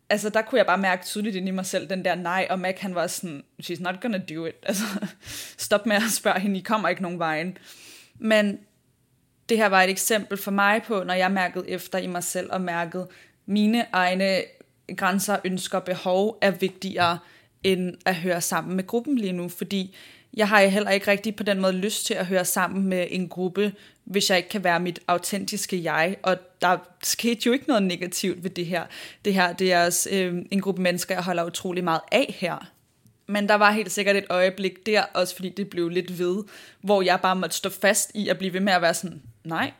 altså, 0.09 0.29
der 0.29 0.41
kunne 0.41 0.57
jeg 0.57 0.65
bare 0.65 0.77
mærke 0.77 1.05
tydeligt 1.05 1.35
ind 1.35 1.47
i 1.47 1.51
mig 1.51 1.65
selv, 1.65 1.89
den 1.89 2.05
der 2.05 2.15
nej, 2.15 2.47
og 2.49 2.59
Mac, 2.59 2.79
han 2.79 2.95
var 2.95 3.07
sådan, 3.07 3.43
she's 3.63 3.81
not 3.81 4.01
gonna 4.01 4.17
do 4.17 4.45
it. 4.45 4.55
Altså, 4.67 4.83
stop 5.57 5.85
med 5.85 5.95
at 5.95 6.11
spørge 6.11 6.39
hende, 6.39 6.59
I 6.59 6.61
kommer 6.61 6.89
ikke 6.89 7.01
nogen 7.01 7.19
vejen. 7.19 7.57
Men 8.19 8.59
det 9.49 9.57
her 9.57 9.67
var 9.67 9.81
et 9.81 9.89
eksempel 9.89 10.37
for 10.37 10.51
mig 10.51 10.83
på, 10.83 11.03
når 11.03 11.13
jeg 11.13 11.31
mærkede 11.31 11.69
efter 11.69 11.97
i 11.97 12.07
mig 12.07 12.23
selv 12.23 12.51
og 12.51 12.61
mærkede, 12.61 13.07
mine 13.45 13.85
egne 13.91 14.41
grænser, 14.97 15.37
ønsker 15.43 15.77
og 15.77 15.83
behov 15.83 16.37
er 16.41 16.51
vigtigere 16.51 17.19
end 17.63 17.97
at 18.05 18.15
høre 18.15 18.41
sammen 18.41 18.75
med 18.75 18.87
gruppen 18.87 19.17
lige 19.17 19.33
nu, 19.33 19.49
fordi 19.49 19.95
jeg 20.33 20.47
har 20.47 20.65
heller 20.65 20.91
ikke 20.91 21.07
rigtig 21.07 21.35
på 21.35 21.43
den 21.43 21.61
måde 21.61 21.73
lyst 21.73 22.05
til 22.05 22.13
at 22.13 22.25
høre 22.25 22.45
sammen 22.45 22.87
med 22.87 23.07
en 23.09 23.29
gruppe, 23.29 23.73
hvis 24.03 24.29
jeg 24.29 24.37
ikke 24.37 24.49
kan 24.49 24.63
være 24.63 24.79
mit 24.79 24.99
autentiske 25.07 25.83
jeg, 25.83 26.15
og 26.23 26.37
der 26.61 26.77
skete 27.03 27.41
jo 27.45 27.51
ikke 27.51 27.67
noget 27.67 27.83
negativt 27.83 28.43
ved 28.43 28.49
det 28.49 28.65
her. 28.65 28.85
Det 29.25 29.33
her, 29.33 29.53
det 29.53 29.73
er 29.73 29.85
også 29.85 30.09
øh, 30.11 30.45
en 30.51 30.61
gruppe 30.61 30.81
mennesker, 30.81 31.15
jeg 31.15 31.23
holder 31.23 31.45
utrolig 31.45 31.83
meget 31.83 32.01
af 32.11 32.35
her. 32.39 32.71
Men 33.27 33.49
der 33.49 33.55
var 33.55 33.71
helt 33.71 33.91
sikkert 33.91 34.15
et 34.15 34.25
øjeblik 34.29 34.85
der, 34.85 35.03
også 35.13 35.35
fordi 35.35 35.49
det 35.49 35.69
blev 35.69 35.89
lidt 35.89 36.19
ved, 36.19 36.43
hvor 36.81 37.01
jeg 37.01 37.19
bare 37.21 37.35
måtte 37.35 37.55
stå 37.55 37.69
fast 37.69 38.11
i 38.13 38.29
at 38.29 38.37
blive 38.37 38.53
ved 38.53 38.59
med 38.59 38.73
at 38.73 38.81
være 38.81 38.93
sådan, 38.93 39.21
nej, 39.43 39.71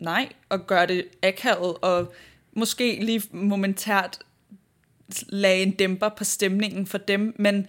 nej, 0.00 0.28
og 0.48 0.66
gøre 0.66 0.86
det 0.86 1.04
akavet, 1.22 1.76
og 1.82 2.12
måske 2.52 2.98
lige 3.04 3.22
momentært 3.32 4.18
lagde 5.28 5.62
en 5.62 5.70
dæmper 5.70 6.08
på 6.08 6.24
stemningen 6.24 6.86
for 6.86 6.98
dem, 6.98 7.34
men 7.38 7.66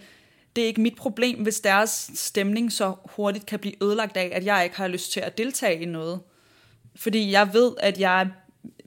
det 0.56 0.64
er 0.64 0.66
ikke 0.66 0.80
mit 0.80 0.96
problem, 0.96 1.42
hvis 1.42 1.60
deres 1.60 2.10
stemning 2.14 2.72
så 2.72 2.94
hurtigt 3.04 3.46
kan 3.46 3.58
blive 3.58 3.82
ødelagt 3.82 4.16
af, 4.16 4.30
at 4.32 4.44
jeg 4.44 4.64
ikke 4.64 4.76
har 4.76 4.88
lyst 4.88 5.12
til 5.12 5.20
at 5.20 5.38
deltage 5.38 5.80
i 5.80 5.84
noget. 5.84 6.20
Fordi 6.96 7.30
jeg 7.30 7.52
ved, 7.52 7.72
at 7.80 8.00
jeg 8.00 8.30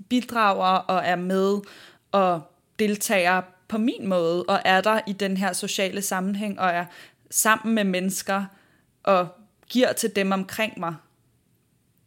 bidrager 0.09 0.77
og 0.77 1.01
er 1.05 1.15
med 1.15 1.59
og 2.11 2.41
deltager 2.79 3.41
på 3.67 3.77
min 3.77 4.07
måde, 4.07 4.43
og 4.43 4.61
er 4.65 4.81
der 4.81 4.99
i 5.07 5.13
den 5.13 5.37
her 5.37 5.53
sociale 5.53 6.01
sammenhæng, 6.01 6.59
og 6.59 6.69
er 6.69 6.85
sammen 7.31 7.75
med 7.75 7.83
mennesker, 7.83 8.45
og 9.03 9.27
giver 9.69 9.93
til 9.93 10.15
dem 10.15 10.31
omkring 10.31 10.79
mig. 10.79 10.95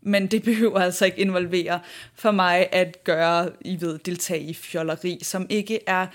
Men 0.00 0.26
det 0.26 0.42
behøver 0.50 0.78
altså 0.78 1.04
ikke 1.04 1.18
involvere 1.18 1.80
for 2.14 2.30
mig 2.30 2.68
at 2.72 3.04
gøre, 3.04 3.50
I 3.60 3.80
ved, 3.80 3.98
deltage 3.98 4.42
i 4.42 4.54
fjolleri, 4.54 5.18
som 5.22 5.46
ikke 5.48 5.80
er 5.86 6.06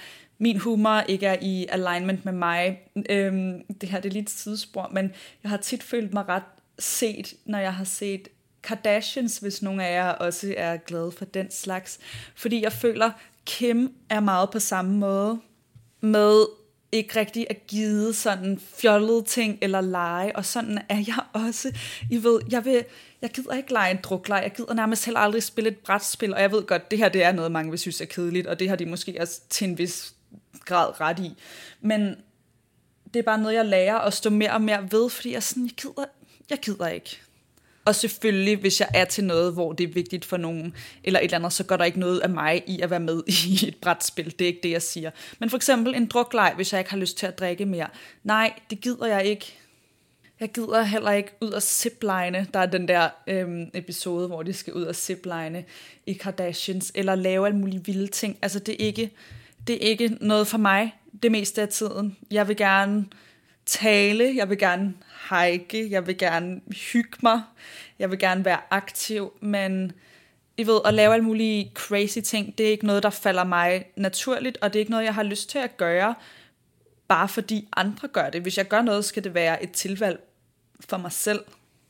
min 0.43 0.57
humor 0.57 0.99
ikke 0.99 1.25
er 1.25 1.37
i 1.41 1.65
alignment 1.69 2.25
med 2.25 2.33
mig. 2.33 2.79
Øhm, 3.09 3.61
det 3.81 3.89
her 3.89 3.99
det 3.99 4.09
er 4.09 4.13
lidt 4.13 4.29
sidespor, 4.29 4.89
men 4.91 5.11
jeg 5.43 5.49
har 5.49 5.57
tit 5.57 5.83
følt 5.83 6.13
mig 6.13 6.29
ret 6.29 6.43
set, 6.79 7.33
når 7.45 7.59
jeg 7.59 7.73
har 7.73 7.83
set 7.83 8.27
Kardashians, 8.63 9.37
hvis 9.37 9.61
nogen 9.61 9.79
af 9.79 9.93
jer 9.93 10.09
også 10.09 10.53
er 10.57 10.77
glade 10.77 11.11
for 11.11 11.25
den 11.25 11.51
slags. 11.51 11.99
Fordi 12.35 12.63
jeg 12.63 12.73
føler, 12.73 13.11
Kim 13.45 13.93
er 14.09 14.19
meget 14.19 14.49
på 14.49 14.59
samme 14.59 14.97
måde 14.97 15.39
med 16.01 16.45
ikke 16.91 17.19
rigtig 17.19 17.47
at 17.49 17.67
give 17.67 18.13
sådan 18.13 18.59
fjollede 18.75 19.23
ting 19.23 19.57
eller 19.61 19.81
lege, 19.81 20.35
og 20.35 20.45
sådan 20.45 20.79
er 20.89 21.03
jeg 21.07 21.19
også. 21.47 21.77
I 22.11 22.23
ved, 22.23 22.39
jeg, 22.49 22.65
vil, 22.65 22.85
jeg 23.21 23.29
gider 23.29 23.53
ikke 23.53 23.73
lege 23.73 23.91
en 23.91 23.99
drukleg, 24.03 24.39
jeg 24.43 24.51
gider 24.51 24.73
nærmest 24.73 25.05
heller 25.05 25.19
aldrig 25.19 25.43
spille 25.43 25.69
et 25.69 25.77
brætspil, 25.77 26.33
og 26.33 26.41
jeg 26.41 26.51
ved 26.51 26.63
godt, 26.63 26.91
det 26.91 26.99
her 26.99 27.09
det 27.09 27.23
er 27.23 27.31
noget, 27.31 27.51
mange 27.51 27.69
vil 27.69 27.79
synes 27.79 28.01
er 28.01 28.05
kedeligt, 28.05 28.47
og 28.47 28.59
det 28.59 28.69
har 28.69 28.75
de 28.75 28.85
måske 28.85 29.17
også 29.19 29.41
til 29.49 29.69
en 29.69 29.77
vis 29.77 30.13
grad 30.65 31.01
ret 31.01 31.19
i. 31.19 31.33
Men 31.81 32.15
det 33.13 33.19
er 33.19 33.23
bare 33.23 33.37
noget, 33.37 33.55
jeg 33.55 33.65
lærer 33.65 33.99
at 33.99 34.13
stå 34.13 34.29
mere 34.29 34.51
og 34.51 34.61
mere 34.61 34.87
ved, 34.91 35.09
fordi 35.09 35.33
jeg, 35.33 35.43
sådan, 35.43 35.63
jeg, 35.63 35.71
gider, 35.71 36.05
jeg 36.49 36.57
gider 36.59 36.87
ikke. 36.87 37.19
Og 37.85 37.95
selvfølgelig, 37.95 38.57
hvis 38.57 38.79
jeg 38.79 38.89
er 38.93 39.05
til 39.05 39.23
noget, 39.23 39.53
hvor 39.53 39.73
det 39.73 39.89
er 39.89 39.93
vigtigt 39.93 40.25
for 40.25 40.37
nogen, 40.37 40.75
eller 41.03 41.19
et 41.19 41.23
eller 41.23 41.37
andet, 41.37 41.53
så 41.53 41.63
går 41.63 41.77
der 41.77 41.85
ikke 41.85 41.99
noget 41.99 42.19
af 42.19 42.29
mig 42.29 42.63
i 42.67 42.81
at 42.81 42.89
være 42.89 42.99
med 42.99 43.23
i 43.47 43.67
et 43.67 43.75
brætspil. 43.81 44.25
Det 44.39 44.41
er 44.41 44.47
ikke 44.47 44.59
det, 44.63 44.71
jeg 44.71 44.81
siger. 44.81 45.11
Men 45.39 45.49
for 45.49 45.57
eksempel 45.57 45.95
en 45.95 46.05
drukleg, 46.05 46.53
hvis 46.55 46.73
jeg 46.73 46.79
ikke 46.79 46.91
har 46.91 46.97
lyst 46.97 47.17
til 47.17 47.25
at 47.25 47.39
drikke 47.39 47.65
mere. 47.65 47.87
Nej, 48.23 48.53
det 48.69 48.81
gider 48.81 49.05
jeg 49.05 49.25
ikke. 49.25 49.53
Jeg 50.39 50.51
gider 50.51 50.81
heller 50.81 51.11
ikke 51.11 51.31
ud 51.41 51.51
og 51.51 51.61
zipline. 51.61 52.47
Der 52.53 52.59
er 52.59 52.65
den 52.65 52.87
der 52.87 53.09
øhm, 53.27 53.69
episode, 53.73 54.27
hvor 54.27 54.43
de 54.43 54.53
skal 54.53 54.73
ud 54.73 54.83
og 54.83 54.95
zipline 54.95 55.65
i 56.05 56.13
Kardashians, 56.13 56.91
eller 56.95 57.15
lave 57.15 57.45
alle 57.45 57.57
mulige 57.57 57.85
vilde 57.85 58.07
ting. 58.07 58.37
Altså, 58.41 58.59
det 58.59 58.73
er 58.73 58.85
ikke 58.85 59.11
det 59.67 59.75
er 59.75 59.89
ikke 59.89 60.17
noget 60.21 60.47
for 60.47 60.57
mig 60.57 60.95
det 61.23 61.31
meste 61.31 61.61
af 61.61 61.69
tiden. 61.69 62.17
Jeg 62.31 62.47
vil 62.47 62.57
gerne 62.57 63.05
tale, 63.65 64.33
jeg 64.35 64.49
vil 64.49 64.57
gerne 64.57 64.93
hike, 65.29 65.91
jeg 65.91 66.07
vil 66.07 66.17
gerne 66.17 66.61
hygge 66.93 67.17
mig, 67.23 67.41
jeg 67.99 68.11
vil 68.11 68.19
gerne 68.19 68.45
være 68.45 68.59
aktiv, 68.69 69.33
men 69.41 69.91
I 70.57 70.67
ved, 70.67 70.79
at 70.85 70.93
lave 70.93 71.13
alle 71.13 71.25
mulige 71.25 71.71
crazy 71.73 72.19
ting, 72.19 72.57
det 72.57 72.67
er 72.67 72.71
ikke 72.71 72.85
noget, 72.85 73.03
der 73.03 73.09
falder 73.09 73.43
mig 73.43 73.85
naturligt, 73.95 74.57
og 74.61 74.73
det 74.73 74.79
er 74.79 74.81
ikke 74.81 74.91
noget, 74.91 75.05
jeg 75.05 75.15
har 75.15 75.23
lyst 75.23 75.49
til 75.49 75.57
at 75.57 75.77
gøre, 75.77 76.15
bare 77.07 77.27
fordi 77.27 77.67
andre 77.77 78.07
gør 78.07 78.29
det. 78.29 78.41
Hvis 78.41 78.57
jeg 78.57 78.67
gør 78.67 78.81
noget, 78.81 79.05
skal 79.05 79.23
det 79.23 79.33
være 79.33 79.63
et 79.63 79.71
tilvalg 79.71 80.19
for 80.79 80.97
mig 80.97 81.11
selv. 81.11 81.39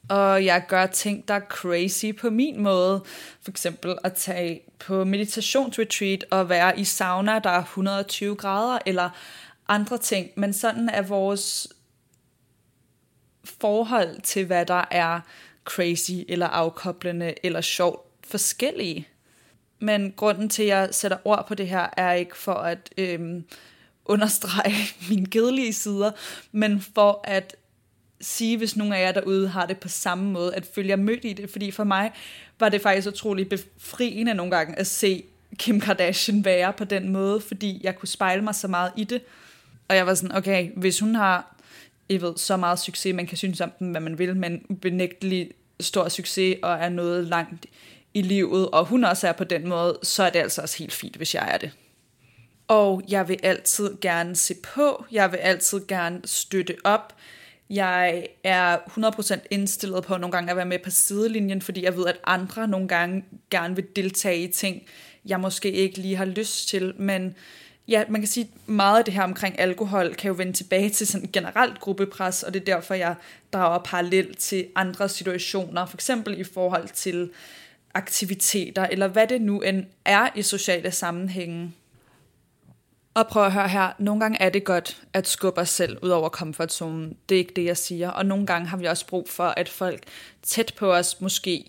Og 0.09 0.45
jeg 0.45 0.65
gør 0.67 0.85
ting, 0.85 1.27
der 1.27 1.33
er 1.33 1.39
crazy 1.39 2.05
på 2.19 2.29
min 2.29 2.61
måde. 2.61 3.03
For 3.41 3.51
eksempel 3.51 3.97
at 4.03 4.13
tage 4.13 4.61
på 4.79 5.03
meditationsretreat 5.03 6.25
og 6.31 6.49
være 6.49 6.79
i 6.79 6.83
sauna, 6.83 7.39
der 7.39 7.49
er 7.49 7.61
120 7.61 8.35
grader, 8.35 8.79
eller 8.85 9.09
andre 9.67 9.97
ting. 9.97 10.29
Men 10.35 10.53
sådan 10.53 10.89
er 10.89 11.01
vores 11.01 11.67
forhold 13.43 14.21
til, 14.21 14.45
hvad 14.45 14.65
der 14.65 14.83
er 14.91 15.19
crazy, 15.65 16.11
eller 16.27 16.47
afkoblende, 16.47 17.33
eller 17.43 17.61
sjovt, 17.61 18.07
forskellige. 18.27 19.07
Men 19.79 20.11
grunden 20.11 20.49
til, 20.49 20.63
at 20.63 20.69
jeg 20.69 20.89
sætter 20.91 21.17
ord 21.25 21.47
på 21.47 21.55
det 21.55 21.67
her, 21.67 21.89
er 21.97 22.13
ikke 22.13 22.37
for 22.37 22.53
at 22.53 22.89
øhm, 22.97 23.45
understrege 24.05 24.73
mine 25.09 25.25
kedelige 25.25 25.73
sider, 25.73 26.11
men 26.51 26.81
for 26.81 27.21
at 27.23 27.55
sige, 28.23 28.57
hvis 28.57 28.75
nogen 28.75 28.93
af 28.93 29.01
jer 29.01 29.11
derude 29.11 29.47
har 29.47 29.65
det 29.65 29.77
på 29.77 29.87
samme 29.87 30.31
måde, 30.31 30.55
at 30.55 30.65
følge 30.75 30.89
jer 30.89 30.95
mødt 30.95 31.25
i 31.25 31.33
det. 31.33 31.49
Fordi 31.49 31.71
for 31.71 31.83
mig 31.83 32.11
var 32.59 32.69
det 32.69 32.81
faktisk 32.81 33.07
utrolig 33.07 33.49
befriende 33.49 34.33
nogle 34.33 34.55
gange 34.55 34.79
at 34.79 34.87
se 34.87 35.23
Kim 35.57 35.79
Kardashian 35.79 36.45
være 36.45 36.73
på 36.73 36.83
den 36.83 37.09
måde, 37.09 37.41
fordi 37.41 37.79
jeg 37.83 37.95
kunne 37.95 38.07
spejle 38.07 38.41
mig 38.41 38.55
så 38.55 38.67
meget 38.67 38.91
i 38.97 39.03
det. 39.03 39.21
Og 39.87 39.95
jeg 39.95 40.07
var 40.07 40.13
sådan, 40.13 40.37
okay, 40.37 40.69
hvis 40.75 40.99
hun 40.99 41.15
har 41.15 41.55
I 42.09 42.21
ved, 42.21 42.33
så 42.37 42.57
meget 42.57 42.79
succes, 42.79 43.15
man 43.15 43.27
kan 43.27 43.37
synes 43.37 43.61
om 43.61 43.71
den, 43.79 43.91
hvad 43.91 44.01
man 44.01 44.19
vil, 44.19 44.35
men 44.35 44.65
ubenægtelig 44.69 45.51
stor 45.79 46.09
succes 46.09 46.57
og 46.63 46.73
er 46.73 46.89
noget 46.89 47.27
langt 47.27 47.65
i 48.13 48.21
livet, 48.21 48.69
og 48.69 48.85
hun 48.85 49.03
også 49.03 49.27
er 49.27 49.31
på 49.31 49.43
den 49.43 49.67
måde, 49.67 49.99
så 50.03 50.23
er 50.23 50.29
det 50.29 50.39
altså 50.39 50.61
også 50.61 50.77
helt 50.77 50.93
fint, 50.93 51.15
hvis 51.15 51.35
jeg 51.35 51.49
er 51.53 51.57
det. 51.57 51.71
Og 52.67 53.01
jeg 53.09 53.27
vil 53.27 53.39
altid 53.43 53.89
gerne 54.01 54.35
se 54.35 54.55
på, 54.73 55.05
jeg 55.11 55.31
vil 55.31 55.37
altid 55.37 55.81
gerne 55.87 56.21
støtte 56.25 56.75
op, 56.83 57.13
jeg 57.69 58.27
er 58.43 58.77
100% 58.77 59.39
indstillet 59.51 60.03
på 60.03 60.17
nogle 60.17 60.31
gange 60.31 60.51
at 60.51 60.57
være 60.57 60.65
med 60.65 60.79
på 60.79 60.89
sidelinjen, 60.89 61.61
fordi 61.61 61.83
jeg 61.83 61.97
ved, 61.97 62.05
at 62.07 62.19
andre 62.23 62.67
nogle 62.67 62.87
gange 62.87 63.25
gerne 63.49 63.75
vil 63.75 63.85
deltage 63.95 64.43
i 64.43 64.51
ting, 64.51 64.83
jeg 65.25 65.39
måske 65.39 65.71
ikke 65.71 65.97
lige 65.97 66.15
har 66.15 66.25
lyst 66.25 66.67
til, 66.67 66.93
men 66.97 67.35
ja, 67.87 68.03
man 68.09 68.21
kan 68.21 68.27
sige, 68.27 68.49
meget 68.65 68.97
af 68.97 69.05
det 69.05 69.13
her 69.13 69.23
omkring 69.23 69.59
alkohol 69.59 70.15
kan 70.15 70.27
jo 70.27 70.35
vende 70.37 70.53
tilbage 70.53 70.89
til 70.89 71.07
sådan 71.07 71.29
generelt 71.33 71.79
gruppepres, 71.79 72.43
og 72.43 72.53
det 72.53 72.59
er 72.61 72.65
derfor, 72.65 72.93
jeg 72.93 73.15
drager 73.53 73.79
parallel 73.79 74.35
til 74.35 74.67
andre 74.75 75.09
situationer, 75.09 75.85
for 75.85 75.97
eksempel 75.97 76.39
i 76.39 76.43
forhold 76.43 76.87
til 76.87 77.29
aktiviteter, 77.93 78.87
eller 78.91 79.07
hvad 79.07 79.27
det 79.27 79.41
nu 79.41 79.61
end 79.61 79.85
er 80.05 80.29
i 80.35 80.41
sociale 80.41 80.91
sammenhænge. 80.91 81.71
Og 83.13 83.27
prøv 83.27 83.45
at 83.45 83.51
høre 83.51 83.67
her, 83.67 83.91
nogle 83.99 84.21
gange 84.21 84.41
er 84.41 84.49
det 84.49 84.63
godt 84.63 85.01
at 85.13 85.27
skubbe 85.27 85.61
os 85.61 85.69
selv 85.69 85.97
ud 86.01 86.09
over 86.09 86.29
komfortzonen. 86.29 87.17
Det 87.29 87.35
er 87.35 87.39
ikke 87.39 87.53
det, 87.55 87.65
jeg 87.65 87.77
siger. 87.77 88.09
Og 88.09 88.25
nogle 88.25 88.45
gange 88.45 88.67
har 88.67 88.77
vi 88.77 88.85
også 88.85 89.07
brug 89.07 89.29
for, 89.29 89.43
at 89.43 89.69
folk 89.69 90.03
tæt 90.43 90.73
på 90.77 90.93
os 90.93 91.21
måske 91.21 91.65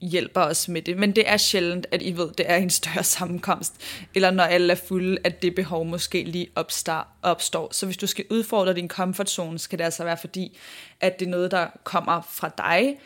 hjælper 0.00 0.40
os 0.40 0.68
med 0.68 0.82
det. 0.82 0.98
Men 0.98 1.16
det 1.16 1.28
er 1.28 1.36
sjældent, 1.36 1.86
at 1.90 2.02
I 2.02 2.16
ved, 2.16 2.30
det 2.32 2.50
er 2.50 2.56
en 2.56 2.70
større 2.70 3.04
sammenkomst. 3.16 3.74
Eller 4.14 4.30
når 4.30 4.44
alle 4.44 4.72
er 4.72 4.76
fulde, 4.88 5.18
at 5.24 5.42
det 5.42 5.54
behov 5.54 5.84
måske 5.84 6.24
lige 6.24 6.48
opstar, 6.54 7.08
opstår. 7.22 7.68
Så 7.72 7.86
hvis 7.86 7.96
du 7.96 8.06
skal 8.06 8.24
udfordre 8.30 8.74
din 8.74 8.88
komfortzone, 8.88 9.58
skal 9.58 9.78
det 9.78 9.84
altså 9.84 10.04
være 10.04 10.16
fordi, 10.16 10.58
at 11.00 11.20
det 11.20 11.26
er 11.26 11.30
noget, 11.30 11.50
der 11.50 11.66
kommer 11.84 12.20
fra 12.30 12.50
dig 12.58 12.98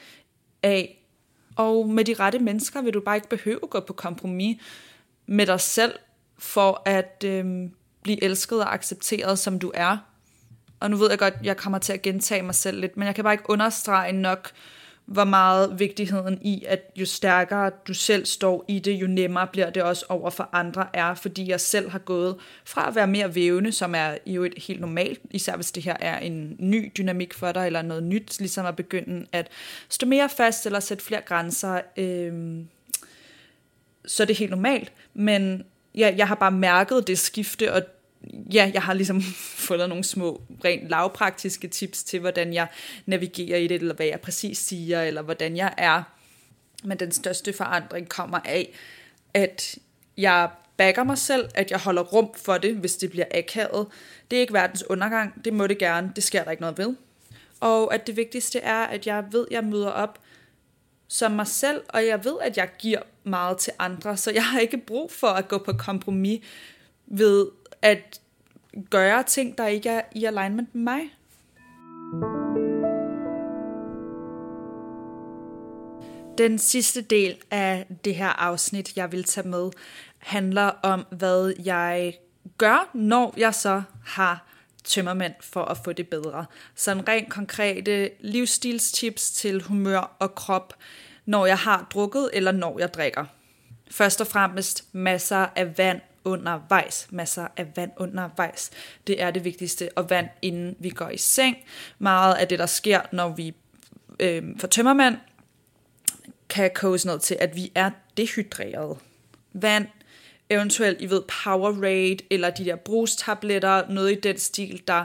af. 0.63 0.99
Og 1.57 1.89
med 1.89 2.05
de 2.05 2.15
rette 2.15 2.39
mennesker 2.39 2.83
vil 2.83 2.95
du 2.95 3.01
bare 3.01 3.17
ikke 3.17 3.29
behøve 3.29 3.61
at 3.63 3.71
gå 3.71 3.81
på 3.81 3.93
kompromis 3.93 4.63
med 5.27 5.47
dig 5.47 5.61
selv, 5.61 5.95
for 6.39 6.83
at 6.85 7.25
øhm, 7.27 7.73
blive 8.03 8.25
elsket 8.25 8.61
og 8.61 8.75
accepteret, 8.75 9.39
som 9.39 9.59
du 9.59 9.71
er. 9.75 9.97
Og 10.81 10.91
nu 10.91 10.97
ved 10.97 11.11
jeg 11.11 11.19
godt, 11.19 11.35
jeg 11.43 11.57
kommer 11.57 11.79
til 11.79 11.93
at 11.93 12.03
gentage 12.03 12.43
mig 12.43 12.55
selv 12.55 12.81
lidt, 12.81 12.97
men 12.97 13.07
jeg 13.07 13.15
kan 13.15 13.25
bare 13.25 13.35
ikke 13.35 13.51
understrege 13.51 14.13
nok, 14.13 14.51
hvor 15.07 15.25
meget 15.25 15.79
vigtigheden 15.79 16.39
i, 16.43 16.65
at 16.69 16.81
jo 16.97 17.07
stærkere 17.07 17.71
du 17.89 17.95
selv 17.95 18.27
står 18.27 18.65
i 18.69 18.79
det, 18.79 18.93
jo 18.93 19.07
nemmere 19.07 19.47
bliver 19.47 19.71
det 19.71 19.83
også 19.83 20.07
over 20.09 20.31
for 20.31 20.49
andre 20.53 20.87
er, 20.93 21.15
fordi 21.15 21.49
jeg 21.49 21.61
selv 21.61 21.91
har 21.91 21.99
gået 21.99 22.37
fra 22.65 22.89
at 22.89 22.95
være 22.95 23.07
mere 23.07 23.35
vævende, 23.35 23.73
som 23.73 23.95
er 23.95 24.17
jo 24.27 24.45
et 24.45 24.55
helt 24.57 24.81
normalt, 24.81 25.21
især 25.31 25.57
hvis 25.57 25.73
det 25.73 25.83
her 25.83 25.97
er 26.01 26.19
en 26.19 26.57
ny 26.59 26.93
dynamik 26.97 27.35
for 27.35 27.53
dig, 27.53 27.67
eller 27.67 27.83
noget 27.83 28.03
nyt, 28.03 28.39
ligesom 28.39 28.67
at 28.67 28.77
begynde 28.77 29.27
at 29.33 29.49
stå 29.89 30.07
mere 30.07 30.29
fast, 30.29 30.67
eller 30.67 30.81
sætte 30.81 31.05
flere 31.05 31.21
grænser, 31.21 31.81
øh, 31.97 32.65
så 34.07 34.23
er 34.23 34.27
det 34.27 34.39
helt 34.39 34.51
normalt, 34.51 34.93
men 35.15 35.65
ja, 35.95 36.15
jeg 36.17 36.29
har 36.29 36.35
bare 36.35 36.51
mærket 36.51 37.07
det 37.07 37.19
skifte, 37.19 37.73
og 37.73 37.83
ja, 38.55 38.71
jeg 38.75 38.83
har 38.83 38.95
ligesom 38.95 39.23
fundet 39.69 39.89
nogle 39.89 40.05
små, 40.05 40.43
rent 40.65 40.89
lavpraktiske 40.89 41.69
tips 41.69 42.05
til, 42.05 42.21
hvordan 42.21 42.53
jeg 42.53 42.67
navigerer 43.07 43.59
i 43.59 43.67
det, 43.67 43.75
eller 43.75 43.95
hvad 43.95 44.07
jeg 44.07 44.21
præcis 44.21 44.59
siger, 44.59 45.03
eller 45.03 45.23
hvordan 45.23 45.57
jeg 45.57 45.75
er. 45.77 46.03
Men 46.85 46.99
den 46.99 47.13
største 47.13 47.53
forandring 47.53 48.09
kommer 48.09 48.41
af, 48.45 48.73
at 49.35 49.79
jeg 50.17 50.51
backer 50.77 51.05
mig 51.05 51.19
selv, 51.19 51.49
at 51.55 51.71
jeg 51.71 51.79
holder 51.79 52.03
rum 52.03 52.31
for 52.37 52.59
det, 52.59 52.75
hvis 52.75 52.97
det 52.97 53.11
bliver 53.11 53.27
akavet. 53.35 53.87
Det 54.31 54.37
er 54.37 54.41
ikke 54.41 54.53
verdens 54.53 54.85
undergang, 54.91 55.45
det 55.45 55.53
må 55.53 55.67
det 55.67 55.79
gerne, 55.79 56.13
det 56.17 56.25
sker 56.25 56.45
der 56.45 56.51
ikke 56.51 56.61
noget 56.61 56.79
ved. 56.79 56.95
Og 57.61 57.95
at 57.95 58.07
det 58.07 58.17
vigtigste 58.17 58.59
er, 58.59 58.83
at 58.85 59.07
jeg 59.07 59.25
ved, 59.31 59.47
at 59.51 59.53
jeg 59.53 59.65
møder 59.65 59.89
op 59.89 60.19
som 61.13 61.33
mig 61.33 61.47
selv, 61.47 61.83
og 61.89 62.07
jeg 62.07 62.25
ved, 62.25 62.37
at 62.41 62.57
jeg 62.57 62.71
giver 62.79 63.01
meget 63.25 63.59
til 63.59 63.73
andre, 63.79 64.17
så 64.17 64.31
jeg 64.31 64.45
har 64.45 64.61
ikke 64.61 64.79
brug 64.79 65.13
for 65.13 65.27
at 65.27 65.49
gå 65.49 65.59
på 65.59 65.73
kompromis 65.73 66.45
ved 67.07 67.47
at 67.83 68.21
gøre 68.91 69.23
ting, 69.23 69.59
der 69.59 69.67
ikke 69.67 69.89
er 69.89 70.03
i 70.13 70.25
alignment 70.25 70.75
med 70.75 70.83
mig. 70.83 71.01
Den 76.39 76.59
sidste 76.59 77.03
del 77.03 77.37
af 77.51 77.87
det 78.05 78.15
her 78.15 78.29
afsnit, 78.29 78.97
jeg 78.97 79.13
vil 79.13 79.25
tage 79.25 79.49
med, 79.49 79.71
handler 80.19 80.71
om, 80.83 81.07
hvad 81.11 81.55
jeg 81.65 82.19
gør, 82.59 82.91
når 82.95 83.35
jeg 83.37 83.55
så 83.55 83.83
har 84.05 84.52
tømmermænd 84.85 85.35
for 85.41 85.65
at 85.65 85.79
få 85.85 85.93
det 85.93 86.09
bedre. 86.09 86.47
Sådan 86.75 87.09
rent 87.09 87.31
konkrete 87.31 88.11
livsstilstips 88.21 89.31
til 89.31 89.63
humør 89.63 90.17
og 90.19 90.35
krop, 90.35 90.75
når 91.27 91.47
jeg 91.47 91.59
har 91.59 91.87
drukket 91.91 92.31
eller 92.33 92.53
når 92.53 92.79
jeg 92.79 92.95
drikker. 92.95 93.25
Først 93.91 94.21
og 94.21 94.27
fremmest 94.27 94.85
masser 94.93 95.47
af 95.57 95.79
vand 95.79 96.01
undervejs. 96.25 97.07
Masser 97.11 97.49
af 97.57 97.77
vand 97.77 97.91
undervejs. 97.97 98.71
Det 99.07 99.23
er 99.23 99.31
det 99.31 99.45
vigtigste. 99.45 99.91
Og 99.97 100.11
vand 100.11 100.29
inden 100.43 100.77
vi 100.79 100.91
går 100.91 101.09
i 101.09 101.17
seng. 101.17 101.57
Meget 101.99 102.35
af 102.35 102.49
det, 102.49 102.59
der 102.59 102.67
sker, 102.67 103.01
når 103.13 103.29
vi 103.29 103.55
øh, 104.21 104.43
får 104.59 104.69
tømmermand, 104.69 105.17
kan 106.49 106.71
koges 106.75 107.05
ned 107.07 107.19
til, 107.19 107.37
at 107.41 107.57
vi 107.57 107.73
er 107.75 107.91
dehydreret. 108.17 108.99
Vand, 109.53 109.87
eventuelt, 110.53 111.01
I 111.01 111.11
ved, 111.11 111.23
Powerade, 111.45 112.19
eller 112.31 112.51
de 112.51 112.65
der 112.65 112.77
brustabletter, 112.77 113.89
noget 113.89 114.13
i 114.13 114.21
den 114.21 114.39
stil, 114.39 114.83
der 114.89 115.05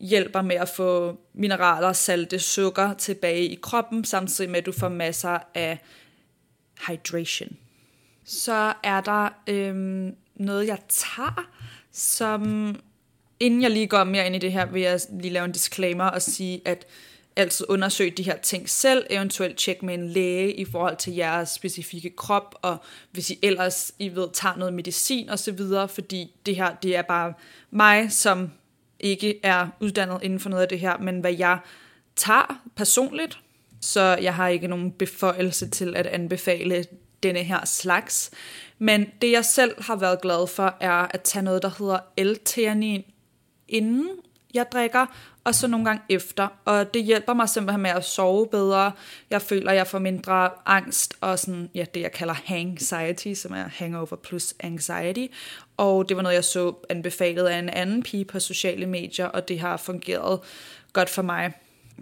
hjælper 0.00 0.42
med 0.42 0.56
at 0.56 0.68
få 0.68 1.20
mineraler, 1.34 1.92
salte, 1.92 2.38
sukker 2.38 2.94
tilbage 2.94 3.44
i 3.44 3.58
kroppen, 3.62 4.04
samtidig 4.04 4.50
med, 4.50 4.58
at 4.58 4.66
du 4.66 4.72
får 4.72 4.88
masser 4.88 5.38
af 5.54 5.78
hydration. 6.88 7.56
Så 8.24 8.72
er 8.82 9.00
der 9.00 9.28
øhm, 9.46 10.14
noget, 10.34 10.66
jeg 10.66 10.78
tager, 10.88 11.48
som 11.92 12.74
inden 13.40 13.62
jeg 13.62 13.70
lige 13.70 13.86
går 13.86 14.04
mere 14.04 14.26
ind 14.26 14.36
i 14.36 14.38
det 14.38 14.52
her, 14.52 14.66
vil 14.66 14.82
jeg 14.82 15.00
lige 15.10 15.32
lave 15.32 15.44
en 15.44 15.52
disclaimer 15.52 16.04
og 16.04 16.22
sige, 16.22 16.60
at 16.64 16.86
altid 17.36 17.66
undersøg 17.68 18.16
de 18.16 18.22
her 18.22 18.36
ting 18.36 18.68
selv, 18.68 19.06
eventuelt 19.10 19.56
tjek 19.56 19.82
med 19.82 19.94
en 19.94 20.08
læge 20.08 20.54
i 20.54 20.64
forhold 20.64 20.96
til 20.96 21.14
jeres 21.14 21.48
specifikke 21.48 22.10
krop, 22.16 22.54
og 22.62 22.76
hvis 23.10 23.30
I 23.30 23.38
ellers 23.42 23.92
I 23.98 24.08
ved, 24.08 24.28
tager 24.32 24.56
noget 24.56 24.74
medicin 24.74 25.28
og 25.28 25.38
så 25.38 25.52
videre, 25.52 25.88
fordi 25.88 26.30
det 26.46 26.56
her, 26.56 26.74
det 26.74 26.96
er 26.96 27.02
bare 27.02 27.32
mig, 27.70 28.12
som 28.12 28.50
ikke 29.00 29.40
er 29.42 29.68
uddannet 29.80 30.18
inden 30.22 30.40
for 30.40 30.48
noget 30.48 30.62
af 30.62 30.68
det 30.68 30.80
her, 30.80 30.98
men 30.98 31.20
hvad 31.20 31.34
jeg 31.34 31.58
tager 32.16 32.62
personligt, 32.76 33.38
så 33.80 34.00
jeg 34.22 34.34
har 34.34 34.48
ikke 34.48 34.68
nogen 34.68 34.92
beføjelse 34.92 35.70
til 35.70 35.96
at 35.96 36.06
anbefale 36.06 36.84
denne 37.22 37.42
her 37.42 37.64
slags. 37.64 38.30
Men 38.78 39.06
det 39.22 39.32
jeg 39.32 39.44
selv 39.44 39.82
har 39.82 39.96
været 39.96 40.20
glad 40.20 40.46
for, 40.46 40.76
er 40.80 41.06
at 41.14 41.22
tage 41.22 41.42
noget, 41.42 41.62
der 41.62 41.70
hedder 41.78 41.98
L-theanin, 42.18 43.12
inden 43.68 44.08
jeg 44.56 44.66
drikker, 44.72 45.06
og 45.44 45.54
så 45.54 45.66
nogle 45.66 45.86
gange 45.86 46.02
efter. 46.08 46.48
Og 46.64 46.94
det 46.94 47.04
hjælper 47.04 47.34
mig 47.34 47.48
simpelthen 47.48 47.82
med 47.82 47.90
at 47.90 48.04
sove 48.04 48.46
bedre. 48.46 48.92
Jeg 49.30 49.42
føler, 49.42 49.70
at 49.70 49.76
jeg 49.76 49.86
får 49.86 49.98
mindre 49.98 50.50
angst 50.66 51.14
og 51.20 51.38
sådan, 51.38 51.70
ja, 51.74 51.84
det 51.94 52.00
jeg 52.00 52.12
kalder 52.12 52.34
hangxiety, 52.44 53.34
som 53.34 53.52
er 53.52 53.68
hangover 53.68 54.16
plus 54.16 54.54
anxiety. 54.60 55.34
Og 55.76 56.08
det 56.08 56.16
var 56.16 56.22
noget, 56.22 56.34
jeg 56.34 56.44
så 56.44 56.74
anbefalet 56.88 57.46
af 57.46 57.58
en 57.58 57.68
anden 57.68 58.02
pige 58.02 58.24
på 58.24 58.40
sociale 58.40 58.86
medier, 58.86 59.26
og 59.26 59.48
det 59.48 59.60
har 59.60 59.76
fungeret 59.76 60.40
godt 60.92 61.10
for 61.10 61.22
mig. 61.22 61.52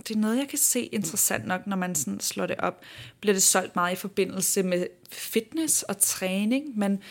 det 0.09 0.17
er 0.17 0.21
noget, 0.21 0.39
jeg 0.39 0.49
kan 0.49 0.59
se 0.59 0.81
interessant 0.81 1.47
nok, 1.47 1.67
når 1.67 1.77
man 1.77 1.95
sådan 1.95 2.21
slår 2.21 2.47
det 2.47 2.57
op. 2.59 2.81
Bliver 3.21 3.35
det 3.35 3.43
solgt 3.43 3.77
meget 3.77 3.93
i 3.93 3.97
forbindelse 3.97 4.63
med 4.63 4.87
fitness 5.13 5.83
og 5.83 5.99
træning, 5.99 6.79
men 6.79 7.03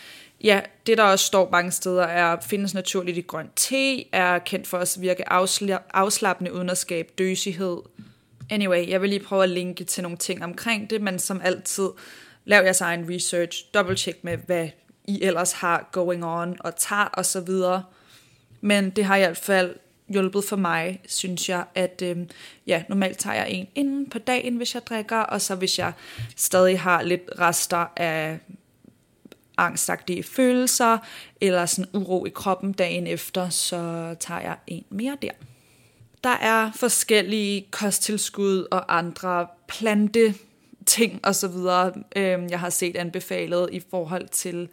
ja, 0.44 0.60
det 0.86 0.98
der 0.98 1.04
også 1.04 1.24
står 1.24 1.50
mange 1.50 1.70
steder, 1.70 2.02
er 2.02 2.36
findes 2.40 2.74
naturligt 2.74 3.18
i 3.18 3.20
grøn 3.20 3.50
te, 3.56 4.14
er 4.14 4.38
kendt 4.38 4.66
for 4.66 4.78
at 4.78 4.96
virke 5.00 5.28
afslappende 5.94 6.52
uden 6.52 6.70
at 6.70 6.78
skabe 6.78 7.12
døsighed. 7.18 7.78
Anyway, 8.50 8.88
jeg 8.88 9.02
vil 9.02 9.10
lige 9.10 9.24
prøve 9.24 9.42
at 9.42 9.48
linke 9.48 9.84
til 9.84 10.02
nogle 10.02 10.18
ting 10.18 10.44
omkring 10.44 10.90
det, 10.90 11.02
men 11.02 11.18
som 11.18 11.40
altid, 11.44 11.88
lav 12.44 12.64
jeres 12.64 12.80
egen 12.80 13.14
research, 13.14 13.64
double 13.74 13.96
check 13.96 14.24
med, 14.24 14.36
hvad 14.36 14.68
I 15.04 15.22
ellers 15.22 15.52
har 15.52 15.88
going 15.92 16.24
on, 16.24 16.56
og 16.60 16.76
tager 16.76 17.04
og 17.04 17.26
så 17.26 17.40
videre. 17.40 17.84
Men 18.60 18.90
det 18.90 19.04
har 19.04 19.16
i 19.16 19.20
hvert 19.20 19.36
fald 19.36 19.74
hjulpet 20.08 20.44
for 20.44 20.56
mig, 20.56 21.00
synes 21.08 21.48
jeg, 21.48 21.64
at 21.74 22.02
øh, 22.04 22.16
ja, 22.66 22.82
normalt 22.88 23.18
tager 23.18 23.36
jeg 23.36 23.50
en 23.50 23.68
inden 23.74 24.10
på 24.10 24.18
dagen, 24.18 24.56
hvis 24.56 24.74
jeg 24.74 24.82
drikker, 24.86 25.18
og 25.18 25.40
så 25.40 25.54
hvis 25.54 25.78
jeg 25.78 25.92
stadig 26.36 26.80
har 26.80 27.02
lidt 27.02 27.30
rester 27.38 27.86
af 27.96 28.38
angstagtige 29.56 30.22
følelser, 30.22 30.98
eller 31.40 31.66
sådan 31.66 31.90
uro 31.92 32.26
i 32.26 32.30
kroppen 32.30 32.72
dagen 32.72 33.06
efter, 33.06 33.48
så 33.48 34.14
tager 34.20 34.40
jeg 34.40 34.56
en 34.66 34.84
mere 34.90 35.16
der. 35.22 35.30
Der 36.24 36.30
er 36.30 36.70
forskellige 36.72 37.66
kosttilskud 37.70 38.66
og 38.70 38.96
andre 38.96 39.46
plante 39.68 40.34
ting 40.86 41.20
og 41.22 41.34
så 41.34 41.48
videre, 41.48 41.92
øh, 42.16 42.50
jeg 42.50 42.60
har 42.60 42.70
set 42.70 42.96
anbefalet 42.96 43.68
i 43.72 43.82
forhold 43.90 44.28
til 44.28 44.68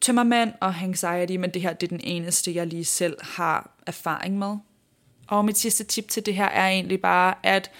tømmermand 0.00 0.52
og 0.60 0.74
anxiety, 0.82 1.36
men 1.36 1.50
det 1.50 1.62
her 1.62 1.72
det 1.72 1.86
er 1.86 1.96
den 1.96 2.00
eneste, 2.04 2.54
jeg 2.54 2.66
lige 2.66 2.84
selv 2.84 3.16
har 3.20 3.70
erfaring 3.86 4.38
med. 4.38 4.56
Og 5.28 5.44
mit 5.44 5.58
sidste 5.58 5.84
tip 5.84 6.08
til 6.08 6.26
det 6.26 6.34
her 6.34 6.46
er 6.46 6.68
egentlig 6.68 7.00
bare, 7.00 7.34
at 7.42 7.70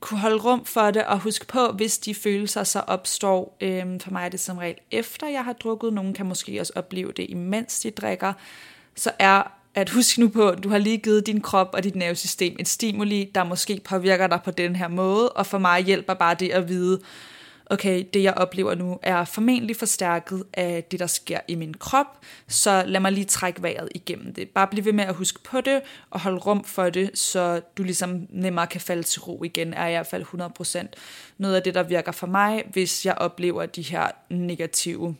kunne 0.00 0.20
holde 0.20 0.36
rum 0.36 0.64
for 0.64 0.90
det, 0.90 1.04
og 1.04 1.18
huske 1.18 1.46
på, 1.46 1.68
hvis 1.68 1.98
de 1.98 2.14
følelser 2.14 2.64
så 2.64 2.80
opstår, 2.80 3.56
øhm, 3.60 4.00
for 4.00 4.10
mig 4.10 4.24
er 4.24 4.28
det 4.28 4.40
som 4.40 4.58
regel 4.58 4.76
efter 4.90 5.28
jeg 5.28 5.44
har 5.44 5.52
drukket, 5.52 5.92
nogen 5.92 6.14
kan 6.14 6.26
måske 6.26 6.60
også 6.60 6.72
opleve 6.76 7.12
det, 7.12 7.26
imens 7.28 7.80
de 7.80 7.90
drikker, 7.90 8.32
så 8.96 9.10
er 9.18 9.42
at 9.74 9.90
huske 9.90 10.20
nu 10.20 10.28
på, 10.28 10.48
at 10.48 10.62
du 10.64 10.68
har 10.68 10.78
lige 10.78 10.98
givet 10.98 11.26
din 11.26 11.40
krop 11.40 11.70
og 11.72 11.84
dit 11.84 11.96
nervesystem 11.96 12.56
et 12.60 12.68
stimuli, 12.68 13.30
der 13.34 13.44
måske 13.44 13.80
påvirker 13.84 14.26
dig 14.26 14.40
på 14.44 14.50
den 14.50 14.76
her 14.76 14.88
måde, 14.88 15.28
og 15.28 15.46
for 15.46 15.58
mig 15.58 15.82
hjælper 15.82 16.14
bare 16.14 16.34
det 16.34 16.50
at 16.50 16.68
vide, 16.68 17.00
okay, 17.70 18.04
det 18.14 18.22
jeg 18.22 18.34
oplever 18.34 18.74
nu 18.74 18.98
er 19.02 19.24
formentlig 19.24 19.76
forstærket 19.76 20.44
af 20.54 20.84
det, 20.90 21.00
der 21.00 21.06
sker 21.06 21.40
i 21.48 21.54
min 21.54 21.74
krop, 21.74 22.06
så 22.48 22.84
lad 22.86 23.00
mig 23.00 23.12
lige 23.12 23.24
trække 23.24 23.62
vejret 23.62 23.88
igennem 23.94 24.34
det. 24.34 24.48
Bare 24.48 24.66
bliv 24.66 24.84
ved 24.84 24.92
med 24.92 25.04
at 25.04 25.14
huske 25.14 25.42
på 25.42 25.60
det, 25.60 25.80
og 26.10 26.20
holde 26.20 26.38
rum 26.38 26.64
for 26.64 26.90
det, 26.90 27.18
så 27.18 27.60
du 27.76 27.82
ligesom 27.82 28.26
nemmere 28.30 28.66
kan 28.66 28.80
falde 28.80 29.02
til 29.02 29.20
ro 29.20 29.44
igen, 29.44 29.74
er 29.74 29.86
i 29.86 29.90
hvert 29.90 30.06
fald 30.06 30.24
100% 30.24 30.86
noget 31.38 31.56
af 31.56 31.62
det, 31.62 31.74
der 31.74 31.82
virker 31.82 32.12
for 32.12 32.26
mig, 32.26 32.64
hvis 32.72 33.06
jeg 33.06 33.14
oplever 33.14 33.66
de 33.66 33.82
her 33.82 34.08
negative 34.28 35.16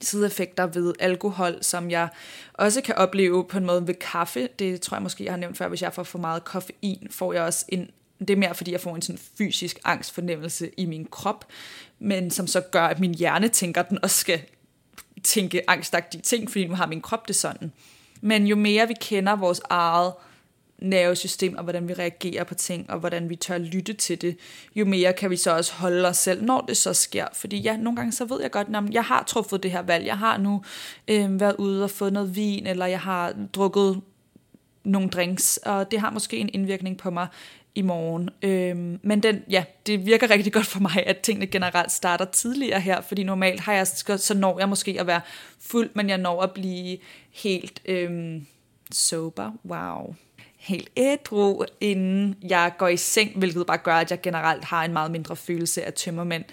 sideeffekter 0.00 0.66
ved 0.66 0.94
alkohol, 1.00 1.58
som 1.60 1.90
jeg 1.90 2.08
også 2.54 2.80
kan 2.80 2.94
opleve 2.94 3.44
på 3.44 3.58
en 3.58 3.66
måde 3.66 3.86
ved 3.86 3.94
kaffe. 3.94 4.48
Det 4.58 4.80
tror 4.80 4.96
jeg 4.96 5.02
måske, 5.02 5.24
jeg 5.24 5.32
har 5.32 5.38
nævnt 5.38 5.58
før, 5.58 5.68
hvis 5.68 5.82
jeg 5.82 5.92
får 5.92 6.02
for 6.02 6.18
meget 6.18 6.44
koffein, 6.44 7.08
får 7.10 7.32
jeg 7.32 7.42
også 7.42 7.64
en 7.68 7.90
det 8.28 8.34
er 8.34 8.38
mere, 8.38 8.54
fordi 8.54 8.72
jeg 8.72 8.80
får 8.80 8.94
en 8.94 9.02
sådan 9.02 9.20
fysisk 9.38 9.78
angstfornemmelse 9.84 10.70
i 10.76 10.86
min 10.86 11.06
krop, 11.10 11.44
men 11.98 12.30
som 12.30 12.46
så 12.46 12.60
gør, 12.60 12.84
at 12.84 13.00
min 13.00 13.14
hjerne 13.14 13.48
tænker, 13.48 13.80
at 13.80 13.88
den 13.90 13.98
også 14.02 14.16
skal 14.16 14.40
tænke 15.22 15.70
angstagtige 15.70 16.22
ting, 16.22 16.50
fordi 16.50 16.66
nu 16.66 16.74
har 16.74 16.86
min 16.86 17.00
krop 17.00 17.28
det 17.28 17.36
sådan. 17.36 17.72
Men 18.20 18.46
jo 18.46 18.56
mere 18.56 18.88
vi 18.88 18.94
kender 19.00 19.36
vores 19.36 19.60
eget 19.70 20.12
nervesystem, 20.78 21.56
og 21.56 21.62
hvordan 21.62 21.88
vi 21.88 21.94
reagerer 21.94 22.44
på 22.44 22.54
ting, 22.54 22.90
og 22.90 22.98
hvordan 22.98 23.28
vi 23.28 23.36
tør 23.36 23.58
lytte 23.58 23.92
til 23.92 24.20
det, 24.20 24.36
jo 24.74 24.84
mere 24.84 25.12
kan 25.12 25.30
vi 25.30 25.36
så 25.36 25.56
også 25.56 25.74
holde 25.74 26.08
os 26.08 26.16
selv, 26.16 26.42
når 26.42 26.60
det 26.60 26.76
så 26.76 26.92
sker. 26.92 27.26
Fordi 27.32 27.58
ja, 27.58 27.76
nogle 27.76 27.96
gange 27.96 28.12
så 28.12 28.24
ved 28.24 28.40
jeg 28.40 28.50
godt, 28.50 28.68
at 28.76 28.94
jeg 28.94 29.04
har 29.04 29.22
truffet 29.22 29.62
det 29.62 29.70
her 29.70 29.82
valg. 29.82 30.06
Jeg 30.06 30.18
har 30.18 30.38
nu 30.38 30.62
øh, 31.08 31.40
været 31.40 31.56
ude 31.56 31.84
og 31.84 31.90
fået 31.90 32.12
noget 32.12 32.36
vin, 32.36 32.66
eller 32.66 32.86
jeg 32.86 33.00
har 33.00 33.34
drukket 33.54 34.00
nogle 34.84 35.08
drinks, 35.08 35.56
og 35.56 35.90
det 35.90 36.00
har 36.00 36.10
måske 36.10 36.36
en 36.36 36.50
indvirkning 36.52 36.98
på 36.98 37.10
mig 37.10 37.26
i 37.74 37.82
morgen. 37.82 38.30
Øhm, 38.42 39.00
men 39.02 39.22
den, 39.22 39.42
ja, 39.50 39.64
det 39.86 40.06
virker 40.06 40.30
rigtig 40.30 40.52
godt 40.52 40.66
for 40.66 40.80
mig, 40.80 41.02
at 41.06 41.18
tingene 41.18 41.46
generelt 41.46 41.92
starter 41.92 42.24
tidligere 42.24 42.80
her, 42.80 43.00
fordi 43.00 43.22
normalt 43.22 43.60
har 43.60 43.72
jeg, 43.72 43.86
så 43.86 44.34
når 44.36 44.58
jeg 44.58 44.68
måske 44.68 44.96
at 45.00 45.06
være 45.06 45.20
fuld, 45.60 45.90
men 45.94 46.08
jeg 46.08 46.18
når 46.18 46.42
at 46.42 46.50
blive 46.50 46.98
helt 47.30 47.82
øhm, 47.84 48.46
sober, 48.90 49.50
wow, 49.64 50.14
helt 50.56 50.90
ædru, 50.96 51.64
inden 51.80 52.36
jeg 52.42 52.72
går 52.78 52.88
i 52.88 52.96
seng, 52.96 53.38
hvilket 53.38 53.66
bare 53.66 53.78
gør, 53.78 53.94
at 53.94 54.10
jeg 54.10 54.20
generelt 54.20 54.64
har 54.64 54.84
en 54.84 54.92
meget 54.92 55.10
mindre 55.10 55.36
følelse 55.36 55.84
af 55.84 55.92
tømmermænd 55.94 56.44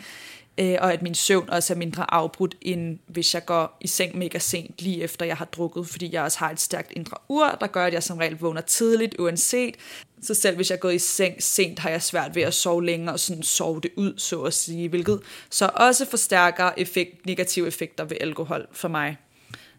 øh, 0.58 0.78
og 0.82 0.94
at 0.94 1.02
min 1.02 1.16
søvn 1.16 1.50
også 1.50 1.74
er 1.74 1.78
mindre 1.78 2.14
afbrudt, 2.14 2.56
end 2.62 3.00
hvis 3.08 3.34
jeg 3.34 3.46
går 3.46 3.78
i 3.82 3.88
seng 3.88 4.18
mega 4.18 4.40
sent, 4.40 4.82
lige 4.82 5.04
efter 5.04 5.26
jeg 5.26 5.38
har 5.38 5.46
drukket, 5.46 5.88
fordi 5.88 6.14
jeg 6.14 6.24
også 6.24 6.40
har 6.40 6.52
et 6.52 6.60
stærkt 6.60 6.92
indre 6.96 7.18
ur, 7.30 7.58
der 7.62 7.68
gør, 7.68 7.86
at 7.86 7.94
jeg 7.94 8.04
som 8.04 8.18
regel 8.18 8.38
vågner 8.38 8.62
tidligt, 8.62 9.16
uanset. 9.20 9.76
Så 10.22 10.34
selv 10.34 10.56
hvis 10.56 10.70
jeg 10.70 10.76
er 10.76 10.80
gået 10.80 10.96
i 10.96 11.00
seng 11.00 11.44
sent, 11.44 11.80
har 11.80 11.90
jeg 11.90 12.02
svært 12.02 12.36
ved 12.36 12.44
at 12.44 12.54
sove 12.54 12.86
længere 12.86 13.16
og 13.16 13.20
sådan 13.20 13.44
sove 13.44 13.82
det 13.82 13.92
ud, 13.96 14.14
så 14.18 14.42
at 14.42 14.54
sige, 14.54 14.90
hvilket 14.90 15.22
så 15.50 15.70
også 15.76 16.06
forstærker 16.06 16.72
effekt, 16.78 17.26
negative 17.26 17.68
effekter 17.68 18.04
ved 18.04 18.18
alkohol 18.22 18.68
for 18.72 18.88
mig. 18.88 19.18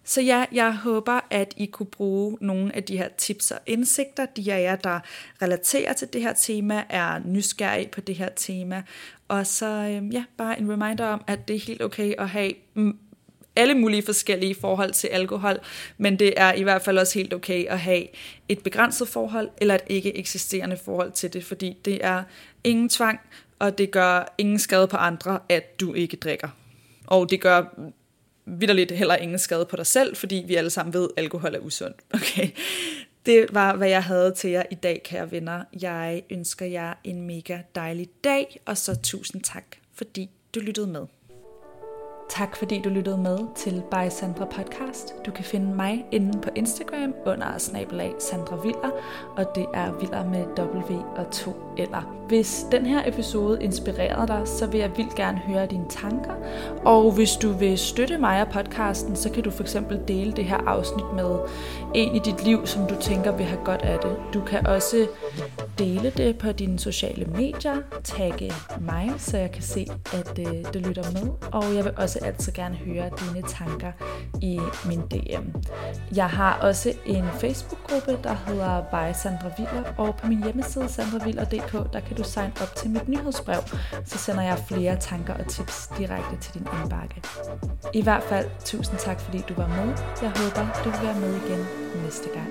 Så 0.04 0.20
ja, 0.20 0.44
jeg 0.52 0.76
håber, 0.76 1.20
at 1.30 1.54
I 1.56 1.66
kunne 1.66 1.86
bruge 1.86 2.38
nogle 2.40 2.76
af 2.76 2.84
de 2.84 2.96
her 2.96 3.08
tips 3.18 3.50
og 3.50 3.58
indsigter. 3.66 4.26
De 4.26 4.52
af 4.52 4.62
jer, 4.62 4.76
der 4.76 5.00
relaterer 5.42 5.92
til 5.92 6.08
det 6.12 6.22
her 6.22 6.32
tema, 6.32 6.84
er 6.88 7.20
nysgerrige 7.24 7.88
på 7.88 8.00
det 8.00 8.14
her 8.14 8.28
tema. 8.36 8.82
Og 9.28 9.46
så 9.46 9.66
øhm, 9.66 10.10
ja, 10.10 10.24
bare 10.36 10.60
en 10.60 10.72
reminder 10.72 11.06
om, 11.06 11.24
at 11.26 11.48
det 11.48 11.56
er 11.56 11.60
helt 11.60 11.82
okay 11.82 12.14
at 12.18 12.28
have 12.28 12.52
mm, 12.74 12.98
alle 13.56 13.74
mulige 13.74 14.02
forskellige 14.02 14.54
forhold 14.60 14.92
til 14.92 15.08
alkohol, 15.08 15.58
men 15.98 16.18
det 16.18 16.34
er 16.36 16.52
i 16.52 16.62
hvert 16.62 16.82
fald 16.82 16.98
også 16.98 17.18
helt 17.18 17.34
okay 17.34 17.66
at 17.66 17.78
have 17.78 18.06
et 18.48 18.62
begrænset 18.62 19.08
forhold 19.08 19.50
eller 19.60 19.74
et 19.74 19.80
ikke 19.86 20.16
eksisterende 20.16 20.76
forhold 20.84 21.12
til 21.12 21.32
det, 21.32 21.44
fordi 21.44 21.76
det 21.84 21.98
er 22.04 22.22
ingen 22.64 22.88
tvang, 22.88 23.20
og 23.58 23.78
det 23.78 23.90
gør 23.90 24.34
ingen 24.38 24.58
skade 24.58 24.86
på 24.86 24.96
andre, 24.96 25.38
at 25.48 25.80
du 25.80 25.94
ikke 25.94 26.16
drikker. 26.16 26.48
Og 27.06 27.30
det 27.30 27.40
gør 27.40 27.64
vidderligt 28.58 28.92
heller 28.92 29.16
ingen 29.16 29.38
skade 29.38 29.64
på 29.64 29.76
dig 29.76 29.86
selv, 29.86 30.16
fordi 30.16 30.44
vi 30.46 30.54
alle 30.54 30.70
sammen 30.70 30.94
ved, 30.94 31.08
at 31.16 31.22
alkohol 31.22 31.54
er 31.54 31.58
usundt. 31.58 31.96
Okay? 32.14 32.50
Det 33.26 33.46
var, 33.52 33.76
hvad 33.76 33.88
jeg 33.88 34.04
havde 34.04 34.34
til 34.34 34.50
jer 34.50 34.62
i 34.70 34.74
dag, 34.74 35.00
kære 35.04 35.30
venner. 35.30 35.64
Jeg 35.82 36.22
ønsker 36.30 36.66
jer 36.66 36.94
en 37.04 37.26
mega 37.26 37.58
dejlig 37.74 38.08
dag, 38.24 38.60
og 38.66 38.78
så 38.78 38.96
tusind 39.02 39.42
tak, 39.42 39.64
fordi 39.94 40.30
du 40.54 40.60
lyttede 40.60 40.86
med. 40.86 41.06
Tak 42.30 42.56
fordi 42.56 42.80
du 42.84 42.88
lyttede 42.88 43.18
med 43.18 43.38
til 43.56 43.82
By 43.90 44.10
Sandra 44.10 44.44
Podcast. 44.44 45.14
Du 45.26 45.30
kan 45.30 45.44
finde 45.44 45.74
mig 45.74 46.04
inde 46.12 46.40
på 46.40 46.50
Instagram 46.56 47.14
under 47.26 47.58
snabelag 47.58 48.12
Sandra 48.18 48.56
Viller, 48.56 48.90
og 49.36 49.46
det 49.54 49.66
er 49.74 49.98
Viller 50.00 50.24
med 50.24 50.44
W 50.58 50.94
og 51.16 51.32
2 51.32 51.69
eller. 51.82 52.16
Hvis 52.28 52.66
den 52.72 52.86
her 52.86 53.08
episode 53.08 53.62
inspirerede 53.62 54.26
dig, 54.26 54.42
så 54.44 54.66
vil 54.66 54.80
jeg 54.80 54.90
vildt 54.96 55.14
gerne 55.14 55.38
høre 55.38 55.66
dine 55.66 55.84
tanker. 55.88 56.32
Og 56.84 57.12
hvis 57.12 57.32
du 57.32 57.52
vil 57.52 57.78
støtte 57.78 58.18
mig 58.18 58.42
og 58.42 58.48
podcasten, 58.48 59.16
så 59.16 59.30
kan 59.30 59.42
du 59.42 59.50
for 59.50 59.62
eksempel 59.62 60.00
dele 60.08 60.32
det 60.32 60.44
her 60.44 60.56
afsnit 60.56 61.04
med 61.14 61.38
en 61.94 62.16
i 62.16 62.18
dit 62.18 62.44
liv, 62.44 62.66
som 62.66 62.86
du 62.86 62.94
tænker 63.00 63.36
vil 63.36 63.46
have 63.46 63.64
godt 63.64 63.82
af 63.82 63.98
det. 63.98 64.16
Du 64.34 64.40
kan 64.40 64.66
også 64.66 65.06
dele 65.78 66.12
det 66.16 66.38
på 66.38 66.52
dine 66.52 66.78
sociale 66.78 67.24
medier, 67.24 67.76
tagge 68.04 68.52
mig, 68.80 69.12
så 69.18 69.36
jeg 69.36 69.52
kan 69.52 69.62
se, 69.62 69.86
at 70.12 70.38
øh, 70.38 70.64
du 70.74 70.78
lytter 70.78 71.04
med. 71.12 71.30
Og 71.52 71.74
jeg 71.74 71.84
vil 71.84 71.92
også 71.96 72.18
altid 72.22 72.52
gerne 72.52 72.74
høre 72.74 73.10
dine 73.20 73.42
tanker 73.48 73.92
i 74.42 74.60
min 74.86 75.00
DM. 75.00 75.44
Jeg 76.16 76.28
har 76.28 76.58
også 76.62 76.92
en 77.06 77.24
Facebook-gruppe, 77.40 78.18
der 78.24 78.34
hedder 78.46 78.82
By 78.82 79.14
Sandra 79.22 79.50
Viller, 79.58 79.84
og 79.98 80.16
på 80.16 80.26
min 80.26 80.42
hjemmeside 80.42 80.88
sandraviller.dk, 80.88 81.69
der 81.92 82.00
kan 82.00 82.16
du 82.16 82.24
signe 82.24 82.52
op 82.62 82.74
til 82.76 82.90
mit 82.90 83.08
nyhedsbrev, 83.08 83.62
så 84.04 84.18
sender 84.18 84.42
jeg 84.42 84.58
flere 84.68 84.96
tanker 84.96 85.34
og 85.34 85.46
tips 85.46 85.90
direkte 85.98 86.36
til 86.40 86.54
din 86.54 86.66
indbakke. 86.82 87.22
I 87.94 88.02
hvert 88.02 88.22
fald, 88.22 88.46
tusind 88.64 88.98
tak 88.98 89.20
fordi 89.20 89.44
du 89.48 89.54
var 89.54 89.68
med. 89.68 89.96
Jeg 90.22 90.30
håber, 90.30 90.82
du 90.84 90.90
vil 90.90 91.02
være 91.02 91.20
med 91.20 91.34
igen 91.34 91.66
næste 92.04 92.28
gang. 92.34 92.50